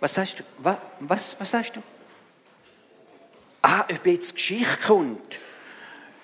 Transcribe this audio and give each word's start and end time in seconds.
Was 0.00 0.14
sagst 0.14 0.40
du? 0.40 0.42
Was, 0.58 0.76
was, 1.00 1.36
was 1.38 1.50
sagst 1.50 1.76
du? 1.76 1.82
Ah, 3.62 3.84
ob 3.90 4.06
jetzt 4.06 4.34
Geschichte 4.34 4.76
kommt. 4.86 5.38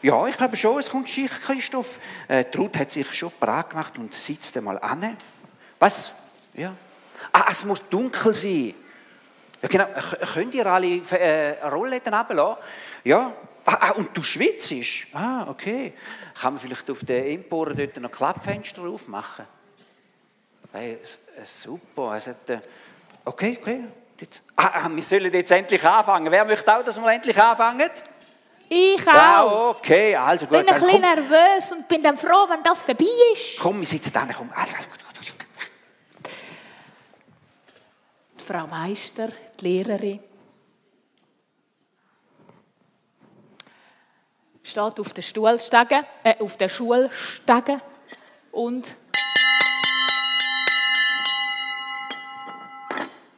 Ja, 0.03 0.27
ich 0.27 0.37
glaube 0.37 0.57
schon, 0.57 0.79
es 0.81 0.89
kommt 0.89 1.07
Geschichte, 1.07 1.37
Christoph. 1.41 1.99
Äh, 2.29 2.45
Ruth 2.57 2.77
hat 2.79 2.91
sich 2.91 3.13
schon 3.15 3.33
bereit 3.39 3.71
gemacht 3.71 3.99
und 3.99 4.13
sitzt 4.15 4.57
einmal 4.57 4.79
an. 4.79 5.17
Was? 5.79 6.13
Ja. 6.55 6.75
Ah, 7.33 7.47
es 7.51 7.65
muss 7.65 7.87
dunkel 7.89 8.35
sein. 8.35 8.75
Ja, 9.63 9.69
genau. 9.69 9.87
Könnt 10.33 10.55
ihr 10.55 10.67
alle 10.67 10.97
äh, 10.97 11.67
Rollläden 11.67 12.15
runterlassen? 12.15 12.63
Ja. 13.05 13.33
Ah, 13.65 13.77
ah, 13.81 13.91
und 13.91 14.17
du 14.17 14.23
schwitzt? 14.23 14.73
Ah, 15.13 15.47
okay. 15.49 15.93
Kann 16.41 16.55
man 16.55 16.63
vielleicht 16.63 16.91
auf 16.91 17.05
den 17.05 17.25
Emporen 17.25 17.77
dort 17.77 17.97
noch 17.99 18.11
Klappfenster 18.11 18.83
aufmachen? 18.83 19.45
Hey, 20.73 20.99
super. 21.45 22.17
Es 22.17 22.27
hat, 22.27 22.49
äh, 22.49 22.61
okay, 23.25 23.59
okay. 23.61 23.85
Jetzt, 24.19 24.43
ah, 24.57 24.85
ah, 24.85 24.89
wir 24.91 25.03
sollen 25.03 25.33
jetzt 25.33 25.51
endlich 25.51 25.83
anfangen. 25.85 26.31
Wer 26.31 26.45
möchte 26.45 26.77
auch, 26.77 26.85
dass 26.85 27.01
wir 27.01 27.11
endlich 27.11 27.41
anfangen? 27.41 27.91
Ich 28.69 29.07
auch. 29.09 29.13
Ah, 29.13 29.71
okay, 29.71 30.15
also 30.15 30.47
gut. 30.47 30.59
Ich 30.59 30.67
bin 30.67 30.75
ein 30.75 30.81
bisschen 30.81 31.01
nervös 31.01 31.73
und 31.73 31.89
bin 31.89 32.03
dann 32.03 32.17
froh, 32.17 32.47
wenn 32.49 32.63
das 32.63 32.83
vorbei 32.83 33.07
ist. 33.33 33.59
Komm, 33.59 33.79
wir 33.79 33.87
sitzen 33.87 34.13
da. 34.13 34.27
Komm. 34.27 34.51
Also, 34.55 34.77
also, 34.77 34.89
gut, 34.89 34.99
gut, 35.05 35.27
gut. 36.23 36.33
Die 38.39 38.45
Frau 38.45 38.67
Meister, 38.67 39.29
die 39.59 39.65
Lehrerin, 39.65 40.21
steht 44.63 45.01
auf 45.01 45.13
der 45.13 45.23
Stuhlstege, 45.23 46.05
äh, 46.23 46.37
auf 46.39 46.57
der 46.57 46.69
Schulstege 46.69 47.81
und 48.53 48.95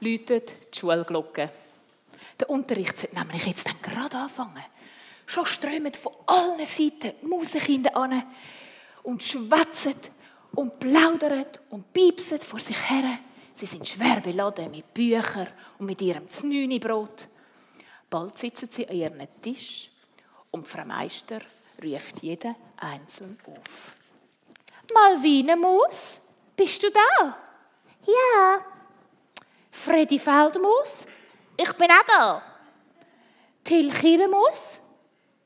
läutet 0.03 0.53
die 0.75 0.79
Schulglocke. 0.79 1.51
Der 2.39 2.51
Unterricht 2.51 2.99
sollte 2.99 3.17
nämlich 3.17 3.47
jetzt 3.47 3.67
dann 3.67 3.81
gerade 3.81 4.17
anfangen. 4.17 4.65
Schon 5.27 5.47
strömen 5.47 5.95
von 5.95 6.13
allen 6.27 6.67
Seiten 6.67 7.15
Musikkinder 7.27 7.97
an 7.97 8.23
und 9.05 9.23
schwätzen 9.23 9.95
und 10.53 10.79
plaudern 10.79 11.47
und 11.71 11.93
piepsen 11.93 12.39
vor 12.39 12.59
sich 12.59 12.91
her. 12.91 13.19
Sie 13.55 13.67
sind 13.67 13.87
schwer 13.87 14.21
beladen 14.21 14.71
mit 14.71 14.93
Büchern 14.93 15.49
und 15.79 15.87
mit 15.87 16.03
ihrem 16.03 16.29
Znüni-Brot. 16.29 17.29
Bald 18.11 18.39
sitzen 18.39 18.69
sie 18.71 18.89
an 18.89 18.97
ihrem 18.97 19.29
Tisch 19.41 19.91
und 20.51 20.67
Frau 20.67 20.85
Meister 20.85 21.41
ruft 21.83 22.23
jeden 22.23 22.55
einzeln 22.77 23.39
auf. 23.47 23.97
Malvine 24.93 25.57
Maus, 25.57 26.21
bist 26.57 26.83
du 26.83 26.91
da? 26.91 27.37
Ja. 28.07 28.82
Freddy 29.85 30.19
Feldmaus, 30.21 31.07
ich 31.57 31.73
bin 31.73 31.91
auch 31.91 32.07
da. 32.07 32.43
Till 33.65 33.91
Killemus? 33.91 34.79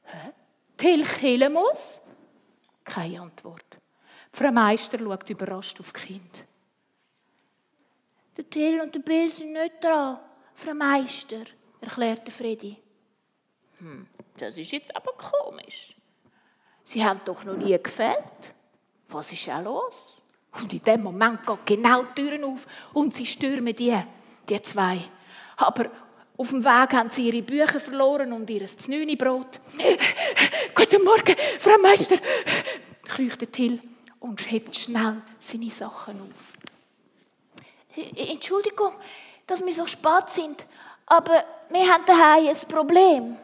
Hä? 0.04 0.32
Till 0.76 1.04
Killemus? 1.04 2.00
Keine 2.84 3.22
Antwort. 3.22 3.78
Frau 4.30 4.52
Meister 4.52 4.98
schaut 4.98 5.30
überrascht 5.30 5.80
auf 5.80 5.90
das 5.90 6.02
Kind. 6.02 6.46
Der 8.36 8.50
Till 8.50 8.78
und 8.82 8.94
der 8.94 9.00
Bill 9.00 9.30
sind 9.30 9.52
nicht 9.52 9.82
dran, 9.82 10.20
Frau 10.54 10.74
Meister, 10.74 11.44
erklärte 11.80 12.30
Freddy. 12.30 12.76
Hm, 13.78 14.06
das 14.38 14.58
ist 14.58 14.72
jetzt 14.72 14.94
aber 14.94 15.12
komisch. 15.12 15.96
Sie 16.84 17.02
haben 17.02 17.22
doch 17.24 17.42
noch 17.44 17.56
nie 17.56 17.78
gefällt. 17.82 18.54
Was 19.08 19.32
ist 19.32 19.48
auch 19.48 19.62
los? 19.62 20.20
Und 20.60 20.70
in 20.74 20.82
dem 20.82 21.02
Moment 21.02 21.46
geht 21.46 21.66
genau 21.66 22.02
die 22.02 22.22
Türen 22.22 22.44
auf 22.44 22.66
und 22.92 23.14
sie 23.14 23.24
stürmen 23.24 23.74
die, 23.74 23.96
die 24.48 24.60
zwei. 24.62 25.00
Aber 25.56 25.90
auf 26.36 26.50
dem 26.50 26.64
Weg 26.64 26.92
haben 26.92 27.10
sie 27.10 27.28
ihre 27.28 27.42
Bücher 27.42 27.80
verloren 27.80 28.32
und 28.32 28.48
ihr 28.50 28.66
Znüni-Brot. 28.66 29.60
Guten 30.74 31.04
Morgen, 31.04 31.34
Frau 31.58 31.78
Meister, 31.78 32.16
kreucht 33.04 33.52
Till 33.52 33.80
und 34.20 34.50
hebt 34.50 34.76
schnell 34.76 35.22
seine 35.38 35.70
Sachen 35.70 36.20
auf. 36.20 36.52
Entschuldigung, 38.14 38.92
dass 39.46 39.64
wir 39.64 39.72
so 39.72 39.86
spät 39.86 40.28
sind, 40.28 40.66
aber 41.06 41.44
wir 41.70 41.90
haben 41.90 42.04
daheim 42.04 42.48
ein 42.48 42.68
Problem, 42.68 43.36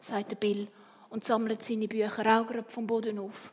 sagt 0.00 0.38
Bill 0.38 0.68
und 1.10 1.24
sammelt 1.24 1.64
seine 1.64 1.88
Bücher 1.88 2.20
auch 2.20 2.46
gerade 2.46 2.68
vom 2.68 2.86
Boden 2.86 3.18
auf. 3.18 3.52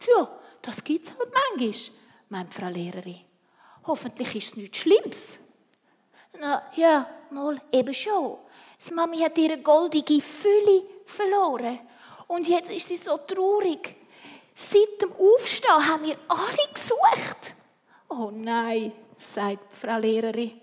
Tja, 0.00 0.28
das 0.62 0.82
gibt's 0.82 1.12
halt 1.16 1.30
manchmal, 1.32 1.96
meint 2.28 2.52
Frau 2.52 2.68
Lehrerin. 2.68 3.20
Hoffentlich 3.86 4.34
ist 4.34 4.46
es 4.48 4.56
nichts 4.56 4.78
Schlimmes. 4.78 5.38
Na, 6.38 6.62
ja, 6.74 7.06
mal 7.30 7.60
eben 7.72 7.94
schon. 7.94 8.38
Die 8.86 8.92
Mami 8.92 9.18
hat 9.18 9.38
ihre 9.38 9.58
goldige 9.58 10.20
Fülle 10.20 10.82
verloren. 11.06 11.80
Und 12.26 12.48
jetzt 12.48 12.70
ist 12.70 12.88
sie 12.88 12.96
so 12.96 13.16
traurig. 13.18 13.96
Seit 14.54 15.00
dem 15.00 15.12
Aufstehen 15.12 15.88
haben 15.88 16.04
wir 16.04 16.16
alle 16.28 16.72
gesucht. 16.72 17.54
Oh 18.08 18.30
nein, 18.32 18.92
sagt 19.18 19.72
Frau 19.72 19.98
Lehrerin. 19.98 20.60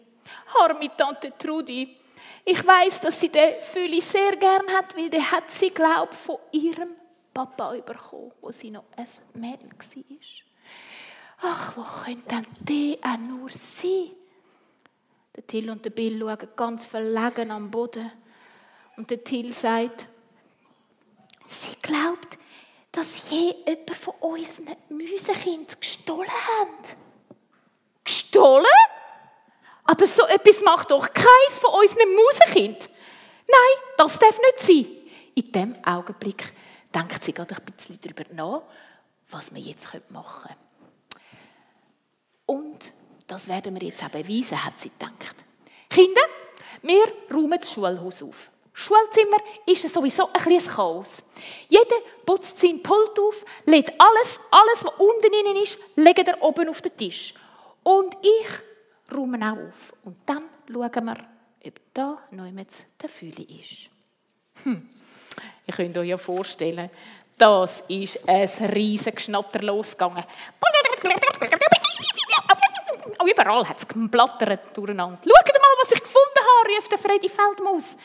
Arme 0.60 0.96
Tante 0.96 1.34
Trudi. 1.38 1.98
Ich 2.46 2.66
weiß, 2.66 3.02
dass 3.02 3.20
sie 3.20 3.30
den 3.30 3.62
Fülle 3.62 4.02
sehr 4.02 4.36
gern 4.38 4.68
hat, 4.70 4.96
weil 4.96 5.10
der 5.10 5.32
hat 5.32 5.52
sie, 5.52 5.70
glaubt, 5.70 6.16
von 6.16 6.38
ihrem 6.52 6.96
Papa 7.34 7.72
bekommen, 7.72 8.32
wo 8.42 8.52
sie 8.52 8.72
noch 8.72 8.86
ein 8.96 9.08
Mädel 9.34 9.70
war. 9.70 10.18
Ach, 11.44 11.78
wo 11.78 11.84
könnte 12.04 12.36
denn 12.36 12.46
der 12.60 13.12
auch 13.12 13.18
nur 13.18 13.50
sein? 13.52 14.12
Der 15.36 15.48
Till 15.48 15.70
und 15.70 15.86
der 15.86 15.92
Bill 15.92 16.20
schauen 16.20 16.50
ganz 16.56 16.86
verlegen 16.86 17.52
am 17.52 17.72
Boden. 17.72 18.12
Und 18.98 19.10
der 19.10 19.24
Till 19.24 19.54
sagt, 19.54 20.08
sie 21.48 21.76
glaubt, 21.82 22.38
dass 22.92 23.30
je 23.32 23.56
jemand 23.66 23.96
von 23.96 24.14
unseren 24.20 24.76
Müsekind 24.90 25.80
gestohlen 25.80 26.30
hat. 26.30 26.98
Gestohlen? 28.04 28.66
Aber 29.86 30.06
so 30.06 30.26
etwas 30.26 30.62
macht 30.62 30.92
doch 30.92 31.12
keins 31.14 31.60
von 31.60 31.74
unseren 31.80 32.14
Musekind. 32.14 32.90
Nein, 33.48 33.84
das 33.98 34.20
darf 34.20 34.38
nicht 34.40 34.60
sein. 34.60 34.88
In 35.36 35.52
dem 35.52 35.86
Augenblick 35.86 36.54
denkt 36.94 37.24
sie 37.24 37.34
gerade 37.34 37.56
ein 37.56 37.66
bisschen 37.66 38.00
darüber 38.02 38.24
nach, 38.34 38.64
was 39.30 39.54
wir 39.54 39.62
jetzt 39.62 39.88
machen 40.10 40.48
können. 40.48 40.60
Und 42.46 42.94
das 43.32 43.48
werden 43.48 43.80
wir 43.80 43.88
jetzt 43.88 44.04
auch 44.04 44.10
beweisen, 44.10 44.62
hat 44.62 44.78
sie 44.78 44.90
gedacht. 44.90 45.36
Kinder, 45.90 46.22
wir 46.82 47.14
räumen 47.34 47.58
das 47.58 47.72
Schulhaus 47.72 48.22
auf. 48.22 48.52
Schulzimmer 48.74 49.38
ist 49.66 49.88
sowieso 49.88 50.28
ein 50.34 50.42
kleines 50.42 50.68
Chaos. 50.68 51.24
Jeder 51.70 51.96
putzt 52.26 52.60
sein 52.60 52.84
Pult 52.84 53.18
auf, 53.18 53.46
legt 53.66 53.94
alles, 53.98 54.38
alles, 54.52 54.84
was 54.84 54.94
unten 54.98 55.32
drin 55.32 55.64
ist, 55.64 55.78
legt 55.96 56.28
er 56.28 56.42
oben 56.44 56.68
auf 56.68 56.82
den 56.82 56.98
Tisch. 56.98 57.34
Und 57.84 58.18
ich 58.22 59.16
räume 59.16 59.40
auch 59.50 59.70
auf. 59.70 59.94
Und 60.04 60.18
dann 60.26 60.44
schauen 60.68 61.06
wir, 61.06 61.26
ob 61.66 61.80
da 61.94 62.18
noch 62.32 62.66
der 63.02 63.10
Fülle 63.10 63.44
ist. 63.44 63.90
Hm. 64.64 64.90
Ihr 65.68 65.74
könnt 65.74 65.98
euch 65.98 66.10
ja 66.10 66.18
vorstellen, 66.18 66.90
das 67.38 67.82
ist 67.88 68.28
ein 68.28 68.50
riesiges 68.72 69.16
Geschnatter 69.16 69.62
losgegangen. 69.62 70.26
Überall 73.30 73.68
hat 73.68 73.78
es 73.78 73.88
geblattert 73.88 74.76
durcheinander. 74.76 75.20
Schaut 75.24 75.54
mal, 75.54 75.76
was 75.82 75.92
ich 75.92 76.02
gefunden 76.02 76.40
habe, 76.40 76.70
rief 76.70 76.88
der 76.88 76.98
Freddy 76.98 77.30
Feldmaus. 77.30 77.98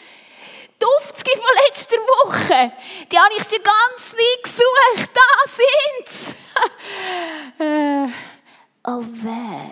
Duftski 0.78 1.30
von 1.36 1.56
letzter 1.66 1.96
Woche. 1.96 2.72
Die 3.10 3.18
habe 3.18 3.34
ich 3.38 3.44
dir 3.44 3.60
ganz 3.60 4.12
lieb 4.12 4.42
gesucht. 4.42 5.10
Da 5.14 5.30
sind's. 5.46 6.34
äh, 7.58 8.08
oh 8.84 9.02
weh, 9.02 9.70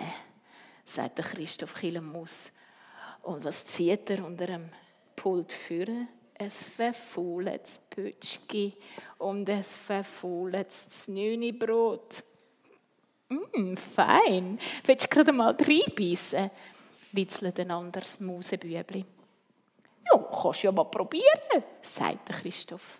sagt 0.83 1.17
Christoph 1.17 1.75
Killemus. 1.75 2.51
Und 3.21 3.43
was 3.43 3.65
zieht 3.65 4.09
er 4.09 4.25
unter 4.25 4.47
dem 4.47 4.69
Pult 5.15 5.51
führen? 5.51 6.07
ein 6.37 6.49
verfaultes 6.49 7.79
Pütschki 7.89 8.73
und 9.17 9.49
ein 9.49 9.63
verfaultes 9.63 10.89
Znüni-Brot. 10.89 12.23
Mm, 13.53 13.75
fein. 13.75 14.59
Willst 14.83 15.05
du 15.05 15.09
gerade 15.09 15.31
mal 15.31 15.55
reinbeissen? 15.55 16.51
witzelt 17.15 17.59
ein 17.59 17.71
anderes 17.71 18.19
Mausebübli. 18.19 19.05
Ja, 20.11 20.17
kannst 20.17 20.61
du 20.61 20.67
ja 20.67 20.71
mal 20.71 20.83
probieren, 20.85 21.63
sagt 21.81 22.29
Christoph. 22.29 22.99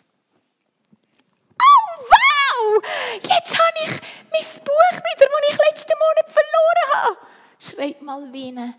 Oh, 1.51 2.03
wow! 2.09 2.83
Jetzt 3.21 3.59
habe 3.59 3.77
ich 3.83 4.01
mein 4.31 4.63
Buch 4.63 4.97
wieder, 4.97 5.29
das 5.29 5.49
ich 5.49 5.57
letzten 5.69 5.93
Monat 5.99 6.29
verloren 6.29 6.93
habe, 6.93 7.17
schreit 7.59 8.01
Malvine. 8.01 8.75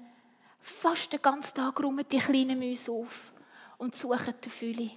Fast 0.60 1.12
den 1.12 1.22
ganzen 1.22 1.54
Tag 1.54 1.80
räumen 1.80 2.04
die 2.10 2.18
kleinen 2.18 2.58
Mäuse 2.58 2.90
auf 2.90 3.32
und 3.78 3.94
suchen 3.94 4.34
die 4.44 4.50
Fülle. 4.50 4.90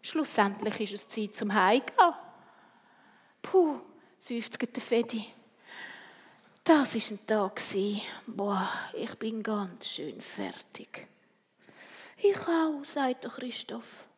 Schlussendlich 0.00 0.80
ist 0.80 0.94
es 0.94 1.08
Zeit 1.08 1.34
zum 1.34 1.52
Heimgehen. 1.52 2.14
Puh, 3.42 3.80
seufzt 4.18 4.60
der 4.60 4.82
Fedi. 4.82 5.26
Das 6.66 6.94
war 6.94 7.16
ein 7.16 7.26
Tag. 7.28 7.62
Boah, 8.26 8.68
ich 8.92 9.14
bin 9.14 9.40
ganz 9.40 9.88
schön 9.88 10.20
fertig. 10.20 11.06
Ich 12.18 12.36
auch, 12.38 12.84
sagt 12.84 13.22
Christoph. 13.22 14.08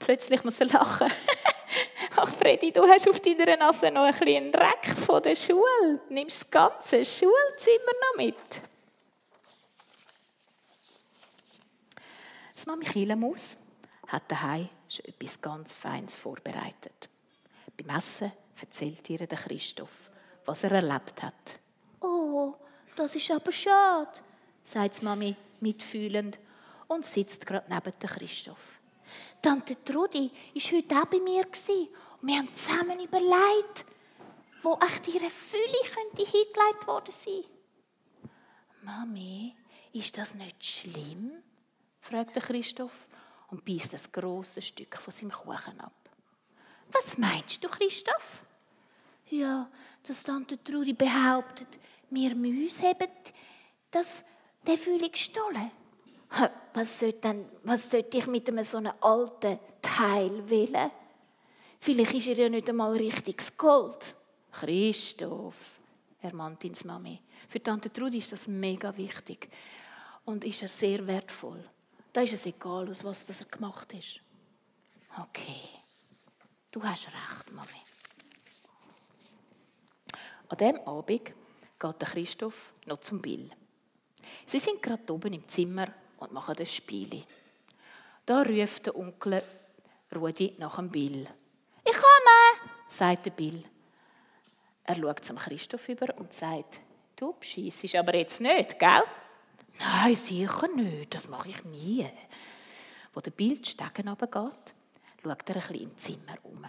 Plötzlich 0.00 0.42
muss 0.42 0.58
er 0.58 0.66
lachen. 0.66 1.12
Ach, 2.16 2.34
Freddy, 2.34 2.72
du 2.72 2.82
hast 2.88 3.08
auf 3.08 3.20
deiner 3.20 3.56
Nase 3.56 3.88
noch 3.92 4.02
ein 4.02 4.18
bisschen 4.18 4.50
Dreck 4.50 4.96
von 4.96 5.22
der 5.22 5.36
Schule. 5.36 6.00
Nimmst 6.08 6.42
das 6.42 6.50
ganze 6.50 7.04
Schulzimmer 7.04 7.92
noch 8.02 8.16
mit. 8.16 8.60
Das 12.52 12.66
Mami 12.66 12.84
Kielemus 12.84 13.56
hat 14.08 14.24
daheim 14.26 14.68
schon 14.88 15.04
etwas 15.04 15.40
ganz 15.40 15.72
Feines 15.72 16.16
vorbereitet. 16.16 17.08
Beim 17.76 17.96
Essen 17.96 18.32
erzählt 18.60 19.08
ihr 19.08 19.24
der 19.24 19.38
Christoph, 19.38 20.10
was 20.50 20.64
er 20.64 20.72
erlebt 20.72 21.22
hat. 21.22 21.60
Oh, 22.00 22.54
das 22.96 23.14
ist 23.14 23.30
aber 23.30 23.52
schade, 23.52 24.10
sagt 24.64 25.00
die 25.00 25.04
Mami 25.04 25.36
mitfühlend 25.60 26.40
und 26.88 27.06
sitzt 27.06 27.46
gerade 27.46 27.72
neben 27.72 27.96
Christoph. 28.00 28.80
Tante 29.40 29.76
Trudi 29.84 30.28
war 30.54 30.72
heute 30.76 30.96
auch 30.96 31.04
bei 31.06 31.20
mir 31.20 31.44
und 31.44 31.88
wir 32.22 32.36
haben 32.36 32.52
zusammen 32.52 32.98
überlegt, 32.98 33.84
wo 34.62 34.76
echt 34.84 35.06
ihre 35.06 35.30
Fülle 35.30 35.82
könnte 35.94 36.28
hingelegt 36.28 36.86
worden 36.86 37.12
sein. 37.12 37.44
Mami, 38.82 39.54
ist 39.92 40.18
das 40.18 40.34
nicht 40.34 40.64
schlimm? 40.64 41.30
fragt 42.00 42.34
Christoph 42.34 43.06
und 43.50 43.64
beißt 43.64 43.94
ein 43.94 44.12
grosses 44.12 44.66
Stück 44.66 44.96
von 44.96 45.12
seinem 45.12 45.30
Kuchen 45.30 45.80
ab. 45.80 45.92
Was 46.90 47.16
meinst 47.18 47.62
du, 47.62 47.68
Christoph? 47.68 48.42
Ja, 49.30 49.70
dass 50.02 50.22
Tante 50.22 50.62
Trudi 50.62 50.92
behauptet, 50.92 51.68
wir 52.10 52.34
Mäuse 52.34 52.88
haben 52.88 53.08
das, 53.90 54.24
den 54.66 54.76
Fülle 54.76 55.08
gestohlen. 55.08 55.70
Was 56.74 57.00
sollte, 57.00 57.20
denn, 57.20 57.46
ich 58.12 58.26
mit 58.26 58.48
einem 58.48 58.64
so 58.64 58.78
einem 58.78 58.92
alten 59.00 59.58
Teil 59.80 60.48
wählen? 60.48 60.90
Vielleicht 61.78 62.14
ist 62.14 62.28
er 62.28 62.36
ja 62.36 62.48
nicht 62.48 62.68
einmal 62.68 62.96
richtiges 62.96 63.56
Gold. 63.56 64.14
Christoph, 64.52 65.78
ermahnt 66.20 66.64
ins 66.64 66.84
Mami. 66.84 67.20
Für 67.48 67.62
Tante 67.62 67.92
Trudi 67.92 68.18
ist 68.18 68.32
das 68.32 68.48
mega 68.48 68.96
wichtig 68.96 69.48
und 70.24 70.44
ist 70.44 70.62
er 70.62 70.68
sehr 70.68 71.06
wertvoll. 71.06 71.64
Da 72.12 72.22
ist 72.22 72.32
es 72.32 72.46
egal, 72.46 72.88
aus 72.90 73.04
was 73.04 73.24
er 73.28 73.46
gemacht 73.46 73.92
ist. 73.92 74.20
Okay, 75.18 75.68
du 76.70 76.82
hast 76.82 77.06
recht, 77.06 77.52
Mami. 77.52 77.89
An 80.50 80.58
diesem 80.58 80.80
Abend 80.80 81.06
geht 81.06 81.32
der 81.78 82.08
Christoph 82.08 82.72
noch 82.86 82.98
zum 82.98 83.22
Bill. 83.22 83.50
Sie 84.44 84.58
sind 84.58 84.82
gerade 84.82 85.12
oben 85.12 85.32
im 85.32 85.48
Zimmer 85.48 85.86
und 86.18 86.32
machen 86.32 86.56
das 86.58 86.74
Spiel. 86.74 87.22
Da 88.26 88.42
ruft 88.42 88.86
der 88.86 88.96
Onkel 88.96 89.44
Rudi 90.12 90.56
nach 90.58 90.74
dem 90.74 90.90
Bill. 90.90 91.28
Ich 91.84 91.92
komme, 91.92 92.70
sagt 92.88 93.26
der 93.26 93.30
Bill. 93.30 93.62
Er 94.82 94.96
schaut 94.96 95.24
zum 95.24 95.36
Christoph 95.36 95.88
über 95.88 96.18
und 96.18 96.32
sagt, 96.32 96.80
du 97.14 97.32
bescheissest 97.32 97.94
aber 97.94 98.16
jetzt 98.16 98.40
nicht, 98.40 98.76
gell? 98.76 99.04
Nein, 99.78 100.16
sicher 100.16 100.66
nicht, 100.66 101.14
das 101.14 101.28
mache 101.28 101.50
ich 101.50 101.64
nie. 101.64 102.08
Wo 103.14 103.20
der 103.20 103.30
Bild 103.30 103.64
die 103.64 103.70
Stegen 103.70 104.08
runtergeht, 104.08 104.74
schaut 105.22 105.48
er 105.48 105.56
ein 105.56 105.62
bisschen 105.62 105.74
im 105.76 105.96
Zimmer 105.96 106.38
um. 106.42 106.66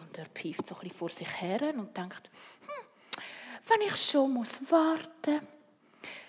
Und 0.00 0.18
er 0.18 0.26
pfeift 0.26 0.66
so 0.66 0.74
ein 0.74 0.80
bisschen 0.82 0.98
vor 0.98 1.08
sich 1.08 1.40
her 1.40 1.74
und 1.74 1.96
denkt, 1.96 2.30
hm, 2.60 3.20
wenn 3.68 3.80
ich 3.86 3.96
schon 3.96 4.32
muss 4.32 4.58
warten 4.70 5.34
muss, 5.34 5.54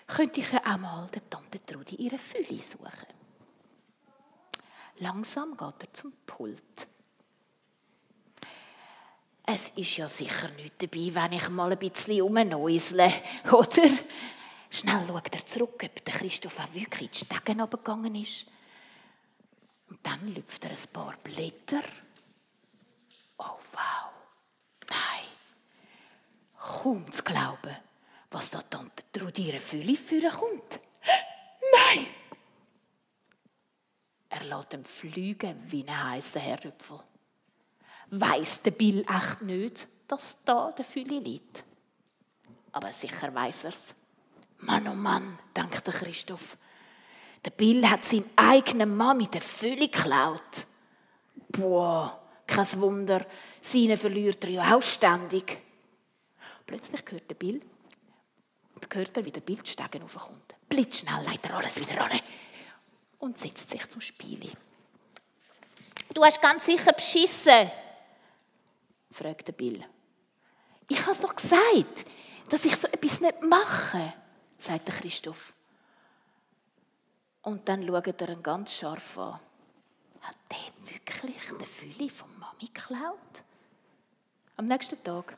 könnte 0.06 0.40
ich 0.40 0.52
ja 0.52 0.60
auch 0.64 0.78
mal 0.78 1.06
der 1.08 1.28
Tante 1.28 1.64
Trudi 1.64 1.96
ihre 1.96 2.18
Fülle 2.18 2.60
suchen. 2.60 3.06
Langsam 4.98 5.56
geht 5.56 5.82
er 5.82 5.92
zum 5.92 6.12
Pult. 6.24 6.86
Es 9.44 9.68
ist 9.76 9.96
ja 9.96 10.08
sicher 10.08 10.48
nicht 10.50 10.82
dabei, 10.82 11.14
wenn 11.14 11.32
ich 11.38 11.48
mal 11.50 11.70
ein 11.70 11.78
bisschen 11.78 12.22
umnäusle, 12.22 13.12
oder? 13.52 13.88
Schnell 14.70 15.06
schaut 15.06 15.34
er 15.34 15.46
zurück, 15.46 15.82
ob 15.84 16.04
der 16.04 16.14
Christoph 16.14 16.58
auch 16.58 16.74
wirklich 16.74 17.22
in 17.22 17.28
die 17.28 17.34
Stegen 17.36 17.60
runtergegangen 17.60 18.14
ist. 18.16 18.46
Und 19.88 20.04
dann 20.04 20.26
lüpft 20.34 20.64
er 20.64 20.72
ein 20.72 20.92
paar 20.92 21.14
Blätter. 21.22 21.82
Oh, 23.38 23.58
wow. 23.72 24.10
Nein. 24.88 25.26
Kaum 26.58 27.10
zu 27.12 27.22
glauben, 27.22 27.76
was 28.30 28.50
da 28.50 28.62
Tante 28.62 29.04
Trudi 29.12 29.48
ihre 29.48 29.60
Fülle 29.60 29.96
führen 29.96 30.30
kommt. 30.30 30.80
Nein! 31.72 32.06
Er 34.28 34.44
lässt 34.44 34.74
ihm 34.74 34.84
fliegen 34.84 35.62
wie 35.66 35.86
ein 35.86 36.10
heißer 36.10 36.40
Herdöpfel. 36.40 37.00
Weiss 38.10 38.62
der 38.62 38.70
Bill 38.72 39.04
echt 39.08 39.42
nicht, 39.42 39.88
dass 40.06 40.36
da 40.44 40.72
der 40.72 40.84
Fülle 40.84 41.18
liegt? 41.18 41.64
Aber 42.72 42.92
sicher 42.92 43.34
weiß 43.34 43.64
er's. 43.64 43.94
Mann, 44.58 44.86
oh 44.88 44.94
Mann, 44.94 45.38
denkt 45.56 45.84
Christoph. 45.84 46.56
Der 47.44 47.50
Bill 47.50 47.88
hat 47.88 48.04
seinen 48.04 48.30
eigenen 48.36 48.96
Mann 48.96 49.18
mit 49.18 49.34
der 49.34 49.40
Fülle 49.40 49.88
geklaut. 49.88 50.66
Boah, 51.48 52.20
kein 52.56 52.80
Wunder, 52.80 53.26
seine 53.60 53.96
verliert 53.96 54.42
er 54.44 54.50
ja 54.50 54.76
auch 54.76 54.82
ständig. 54.82 55.58
Plötzlich 56.66 57.02
hört 57.10 57.30
der 57.30 57.34
Bill, 57.34 57.60
hört 58.92 59.16
er, 59.16 59.24
wie 59.24 59.32
der 59.32 59.40
Bildstegen 59.40 60.02
aufkommt. 60.02 60.54
Blitzschnell 60.68 61.24
leitet 61.24 61.46
er 61.46 61.56
alles 61.56 61.78
wieder 61.78 62.04
an 62.04 62.20
und 63.18 63.38
setzt 63.38 63.70
sich 63.70 63.88
zum 63.88 64.00
Spiel. 64.00 64.50
Du 66.12 66.24
hast 66.24 66.40
ganz 66.40 66.66
sicher 66.66 66.92
beschissen, 66.92 67.70
fragt 69.10 69.48
der 69.48 69.52
Bill. 69.52 69.84
Ich 70.88 71.00
habe 71.02 71.12
es 71.12 71.20
doch 71.20 71.34
gesagt, 71.34 72.06
dass 72.48 72.64
ich 72.64 72.76
so 72.76 72.88
etwas 72.88 73.20
nicht 73.20 73.42
mache 73.42 74.12
sagt 74.58 74.88
der 74.88 74.94
Christoph. 74.94 75.54
Und 77.42 77.68
dann 77.68 77.86
schaut 77.86 78.20
er 78.20 78.28
ihn 78.30 78.42
ganz 78.42 78.72
scharf 78.72 79.18
an. 79.18 79.40
Hat 80.20 80.36
der 80.50 80.92
wirklich 80.92 81.42
die 81.60 81.66
Fülle 81.66 82.10
von 82.10 82.35
Mami 82.56 82.70
geklaut? 82.72 83.42
Am 84.56 84.64
nächsten 84.64 85.02
Tag 85.02 85.36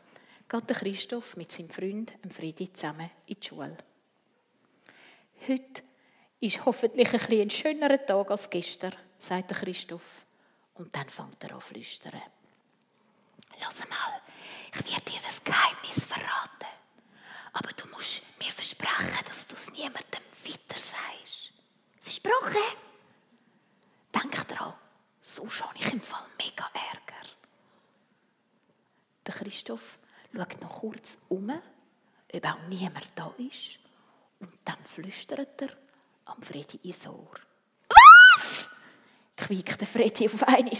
geht 0.48 0.70
der 0.70 0.76
Christoph 0.76 1.36
mit 1.36 1.50
seinem 1.50 1.70
Freund 1.70 2.12
Friedi 2.30 2.72
zusammen 2.72 3.10
in 3.26 3.36
die 3.40 3.46
Schule. 3.46 3.76
Heute 5.46 5.82
ist 6.40 6.64
hoffentlich 6.64 7.12
ein, 7.12 7.40
ein 7.40 7.50
schönerer 7.50 8.04
Tag 8.04 8.30
als 8.30 8.48
gestern, 8.48 8.94
sagt 9.18 9.50
der 9.50 9.58
Christoph. 9.58 10.24
Und 10.74 10.94
dann 10.94 11.08
fängt 11.08 11.42
er 11.42 11.54
an 11.54 11.60
zu 11.60 11.66
flüstern. 11.66 12.22
Lass 13.60 13.80
mal, 13.88 14.20
ich 14.68 14.92
werde 14.92 15.10
dir 15.10 15.18
ein 15.18 15.44
Geheimnis 15.44 16.04
verraten. 16.04 16.66
Aber 17.52 17.70
du 17.72 17.88
musst 17.88 18.22
mir 18.38 18.52
versprechen, 18.52 19.24
dass 19.26 19.46
du 19.48 19.56
es 19.56 19.72
niemandem 19.72 20.22
weiter 20.44 20.80
sagst. 20.80 21.52
Versprochen? 22.00 22.76
Denk 24.14 24.48
dran, 24.48 24.74
sonst 25.28 25.62
habe 25.62 25.76
ich 25.78 25.92
im 25.92 26.00
Fall 26.00 26.24
mega 26.38 26.68
Ärger. 26.72 27.28
Der 29.26 29.34
Christoph 29.34 29.98
schaut 30.34 30.60
noch 30.60 30.80
kurz 30.80 31.18
um, 31.28 31.50
ob 31.50 32.46
auch 32.46 32.68
niemand 32.68 33.06
da 33.14 33.32
ist. 33.38 33.78
Und 34.40 34.52
dann 34.64 34.82
flüstert 34.84 35.60
er 35.60 35.68
am 36.24 36.40
Freddy 36.42 36.78
ins 36.82 37.06
Ohr. 37.06 37.34
Was? 38.34 38.70
quiekt 39.36 39.80
der 39.80 39.88
Freddy 39.88 40.26
auf 40.26 40.42
einmal. 40.44 40.78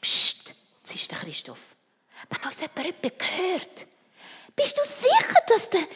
Psst, 0.00 0.54
zischt 0.82 1.10
der 1.10 1.18
Christoph. 1.18 1.74
Wenn 2.28 2.42
uns 2.44 2.60
jemand 2.60 3.02
gehört, 3.02 3.86
bist 4.54 4.76
du 4.76 4.82
sicher, 4.84 5.40
dass, 5.46 5.70
der, 5.70 5.86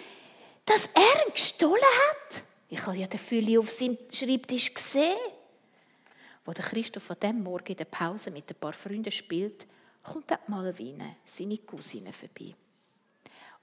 dass 0.64 0.88
er 0.94 1.26
ihn 1.26 1.32
gestohlen 1.34 1.82
hat? 1.82 2.42
Ich 2.68 2.86
habe 2.86 2.96
ja 2.96 3.06
den 3.06 3.18
Fülle 3.18 3.58
auf 3.58 3.70
seinem 3.70 3.98
Schreibtisch 4.10 4.72
gesehen. 4.72 5.18
Wo 6.44 6.52
der 6.52 6.64
Christoph 6.64 7.10
an 7.10 7.16
diesem 7.20 7.42
Morgen 7.42 7.68
in 7.68 7.76
der 7.76 7.84
Pause 7.84 8.30
mit 8.30 8.50
ein 8.50 8.56
paar 8.56 8.72
Freunden 8.72 9.12
spielt, 9.12 9.66
kommt 10.02 10.32
auch 10.32 10.48
Malvine, 10.48 11.16
seine 11.24 11.58
Cousine, 11.58 12.12
vorbei. 12.12 12.54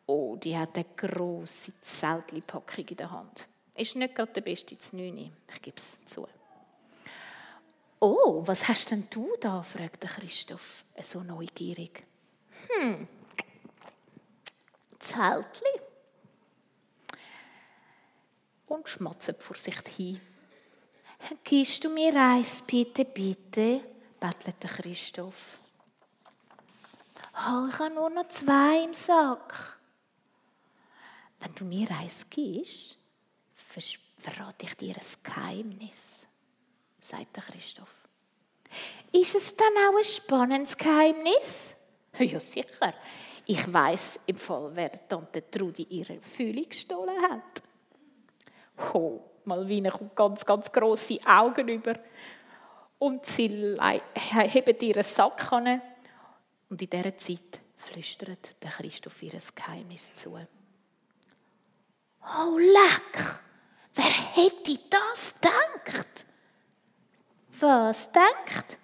Oh, 0.05 0.35
die 0.37 0.57
hat 0.57 0.75
eine 0.75 0.85
grosse 0.95 1.73
Zeltli-Packung 1.81 2.85
in 2.85 2.97
der 2.97 3.11
Hand. 3.11 3.47
Ist 3.75 3.95
nicht 3.95 4.15
gerade 4.15 4.33
der 4.33 4.41
beste 4.41 4.77
Znüni, 4.77 5.31
ich 5.53 5.61
gebe 5.61 5.77
es 5.77 5.97
zu. 6.05 6.27
Oh, 7.99 8.41
was 8.45 8.67
hast 8.67 8.91
denn 8.91 9.07
du 9.09 9.29
da? 9.39 9.61
fragt 9.61 10.03
der 10.03 10.09
Christoph, 10.09 10.85
so 11.01 11.21
neugierig. 11.21 12.05
Hm, 12.69 13.07
Zeltli. 14.99 15.81
Und 18.67 18.87
schmatzt 18.87 19.41
vor 19.41 19.55
sich 19.55 19.79
hin. 19.95 20.21
Gibst 21.43 21.83
du 21.83 21.89
mir 21.89 22.15
eins, 22.15 22.61
bitte, 22.61 23.05
bitte? 23.05 23.81
bettelt 24.19 24.61
der 24.61 24.69
Christoph. 24.69 25.57
Oh, 27.33 27.67
ich 27.69 27.79
habe 27.79 27.93
nur 27.93 28.09
noch 28.09 28.27
zwei 28.27 28.83
im 28.83 28.93
Sack. 28.93 29.77
wenn 31.39 31.55
du 31.55 31.63
mir 31.63 31.89
eins 31.91 32.29
gibst, 32.29 32.97
verrate 34.17 34.65
ich 34.65 34.75
dir 34.75 34.95
ein 34.95 35.23
Geheimnis, 35.23 36.27
sagt 36.99 37.35
der 37.35 37.43
Christoph. 37.43 38.07
Ist 39.11 39.35
es 39.35 39.55
dann 39.55 39.73
auch 39.87 39.97
ein 39.97 40.03
spannendes 40.03 40.77
Geheimnis? 40.77 41.73
Ja, 42.17 42.39
sicher. 42.39 42.93
Ich 43.45 43.71
weiß 43.71 44.19
im 44.25 44.35
Fall, 44.35 44.71
wer 44.75 45.07
Tante 45.07 45.49
Trudi 45.49 45.83
ihre 45.83 46.19
Fühle 46.21 46.63
gestohlen 46.65 47.21
hat. 47.21 47.63
Oh, 48.93 49.28
Malvina 49.49 49.91
kommt 49.91 50.15
ganz, 50.15 50.45
ganz 50.45 50.71
grosse 50.71 51.19
Augen 51.25 51.67
über. 51.67 51.95
Und 52.97 53.25
sie 53.25 53.77
hebt 54.35 54.83
ihren 54.83 55.03
Sack 55.03 55.51
an. 55.51 55.81
Und 56.69 56.81
in 56.81 56.89
dieser 56.89 57.17
Zeit 57.17 57.59
flüstert 57.77 58.55
der 58.61 58.71
Christoph 58.71 59.23
ihr 59.23 59.39
Geheimnis 59.55 60.13
zu. 60.13 60.37
Oh, 62.21 62.57
leck! 62.57 63.41
Wer 63.95 64.05
hätte 64.05 64.79
das 64.89 65.33
gedacht? 65.35 66.25
Was 67.59 68.11
denkt? 68.11 68.77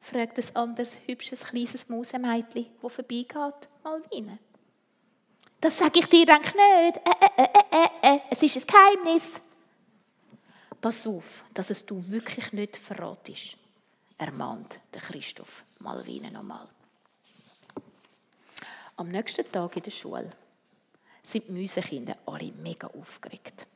fragt 0.00 0.38
ein 0.38 0.56
anderes 0.56 0.98
hübsches 1.06 1.44
kleines 1.44 1.88
Mausemädchen, 1.88 2.66
das 2.82 2.92
vorbeigeht, 2.92 3.68
Malvina. 3.82 4.38
Das 5.60 5.76
sage 5.76 5.98
ich 6.00 6.06
dir 6.06 6.26
dann 6.26 6.40
nicht. 6.40 6.56
Äh, 6.56 7.42
äh, 7.42 7.88
äh. 8.02 8.20
Es 8.30 8.42
ist 8.42 8.56
ein 8.56 8.66
Geheimnis. 8.66 9.40
Pass 10.80 11.06
auf, 11.06 11.44
dass 11.52 11.68
es 11.70 11.84
du 11.84 12.02
wirklich 12.08 12.52
nicht 12.52 12.76
verratest, 12.76 13.56
ermahnt 14.16 14.80
der 14.94 15.02
Christoph 15.02 15.64
Malvina 15.78 16.30
nochmal. 16.30 16.66
Am 18.96 19.08
nächsten 19.08 19.50
Tag 19.52 19.76
in 19.76 19.82
der 19.82 19.90
Schule 19.90 20.30
sind 21.22 21.48
die 21.48 21.52
Mäusekinder 21.52 22.16
alle 22.24 22.52
mega 22.52 22.86
aufgeregt. 22.86 23.66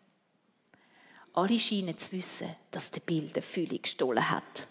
Alle 1.35 1.59
scheinen 1.59 1.99
zu 1.99 2.13
wissen, 2.13 2.57
dass 2.71 2.91
der 2.91 3.01
Bill 3.01 3.29
den 3.29 3.43
Fülle 3.43 3.79
gestohlen 3.79 4.31
hat. 4.31 4.67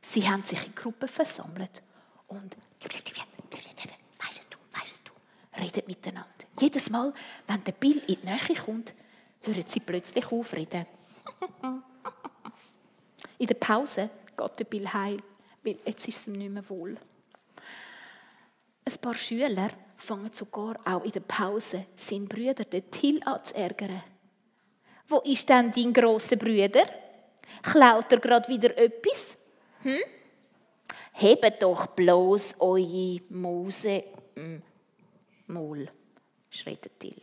Sie 0.00 0.28
haben 0.28 0.44
sich 0.44 0.66
in 0.66 0.74
Gruppen 0.74 1.08
versammelt 1.08 1.82
und 2.28 2.56
weißt 2.82 4.46
du, 4.50 4.58
weißt 4.78 5.02
du, 5.04 5.12
reden 5.60 5.82
miteinander. 5.86 6.28
Jedes 6.60 6.90
Mal, 6.90 7.12
wenn 7.46 7.64
der 7.64 7.72
Bill 7.72 8.00
in 8.06 8.16
die 8.20 8.26
Nähe 8.26 8.62
kommt, 8.64 8.92
hören 9.42 9.64
sie 9.66 9.80
plötzlich 9.80 10.30
auf 10.30 10.52
reden. 10.52 10.86
In 13.38 13.46
der 13.46 13.54
Pause 13.54 14.10
geht 14.36 14.58
der 14.58 14.64
Bill 14.64 14.92
heim, 14.92 15.22
weil 15.62 15.78
jetzt 15.84 16.06
ist 16.08 16.18
es 16.18 16.26
ihm 16.26 16.34
nicht 16.34 16.50
mehr 16.50 16.68
wohl. 16.68 16.96
Ein 18.84 18.98
paar 19.00 19.14
Schüler 19.14 19.70
fangen 19.96 20.32
sogar 20.32 20.76
auch 20.84 21.04
in 21.04 21.12
der 21.12 21.20
Pause 21.20 21.86
seinen 21.96 22.28
Brüder, 22.28 22.64
den 22.64 22.90
Till, 22.90 23.20
an 23.24 23.44
zu 23.44 23.54
ärgern. 23.54 24.02
Wo 25.06 25.18
ist 25.20 25.48
denn 25.48 25.70
dein 25.70 25.92
grosser 25.92 26.36
Brüder? 26.36 26.84
Klaut 27.62 28.10
er 28.10 28.18
gerade 28.18 28.48
wieder 28.48 28.76
etwas? 28.76 29.36
Hm? 29.82 30.02
Hebt 31.12 31.62
doch 31.62 31.86
bloß 31.88 32.56
eure 32.58 33.20
Muse 33.28 34.04
hm. 34.34 34.62
Maul, 35.46 35.88
schreit 36.48 36.90
Till. 36.98 37.20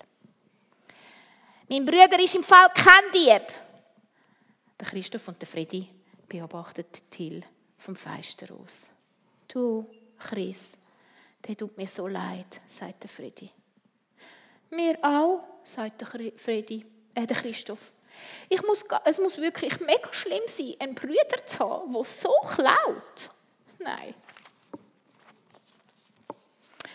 Mein 1.68 1.86
Bruder 1.86 2.20
ist 2.20 2.36
im 2.36 2.44
Fall 2.44 2.70
kein 2.74 3.12
Dieb. 3.14 3.48
Der 4.80 4.88
Christoph 4.88 5.28
und 5.28 5.42
der 5.42 5.48
Freddy 5.48 5.90
beobachten 6.28 6.86
Till 7.10 7.44
vom 7.78 7.96
Fenster 7.96 8.54
aus. 8.54 8.88
Du, 9.48 9.90
Chris, 10.18 10.78
der 11.48 11.58
tut 11.58 11.78
mir 11.78 11.88
so 11.88 12.08
leid, 12.08 12.62
sagt 12.68 13.04
der 13.04 13.10
Freddy. 13.10 13.52
Mir 14.70 14.98
auch, 15.02 15.44
sagt 15.64 16.02
der 16.02 16.32
Freddy, 16.36 16.86
äh, 17.16 17.26
der 17.26 17.38
Christoph. 17.38 17.92
Ich 18.50 18.62
muss, 18.64 18.84
es 19.06 19.18
muss 19.20 19.38
wirklich 19.38 19.80
mega 19.80 20.12
schlimm 20.12 20.44
sein, 20.48 20.76
einen 20.80 20.96
Bruder 20.96 21.46
zu 21.46 21.60
haben, 21.60 21.92
der 21.94 22.04
so 22.04 22.34
klaut. 22.42 23.32
Nein. 23.80 24.14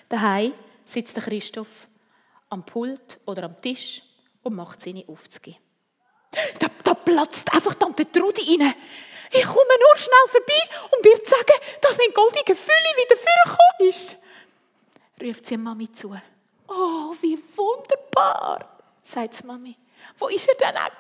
Daheim 0.09 0.53
sitzt 0.85 1.17
der 1.17 1.25
Christoph 1.25 1.89
am 2.51 2.65
Pult 2.65 3.19
oder 3.27 3.45
am 3.45 3.61
Tisch 3.61 4.03
und 4.43 4.55
macht 4.55 4.81
seine 4.81 5.05
Aufzüge. 5.09 5.57
Da, 6.59 6.69
platzt 6.95 7.53
einfach 7.53 7.75
Tante 7.75 8.11
Trudi 8.11 8.57
rein. 8.61 8.75
Ich 9.31 9.45
komme 9.45 9.79
nur 9.81 9.97
schnell 9.97 10.27
vorbei, 10.29 10.61
um 10.97 11.03
dir 11.03 11.23
zu 11.23 11.31
sagen, 11.31 11.59
dass 11.81 11.99
mein 11.99 12.13
goldiger 12.13 12.55
Fülle 12.55 12.93
wieder 12.97 13.17
vorgekommen 13.17 13.89
ist. 13.89 14.17
Ruft 15.21 15.47
sie 15.47 15.57
Mami 15.57 15.91
zu. 15.93 16.17
Oh, 16.69 17.15
wie 17.21 17.39
wunderbar, 17.57 18.79
sagt 19.03 19.43
die 19.43 19.47
Mami. 19.47 19.77
Wo 20.19 20.29
ist 20.29 20.49
er 20.49 20.55
denn 20.55 20.77
auch? 20.77 20.91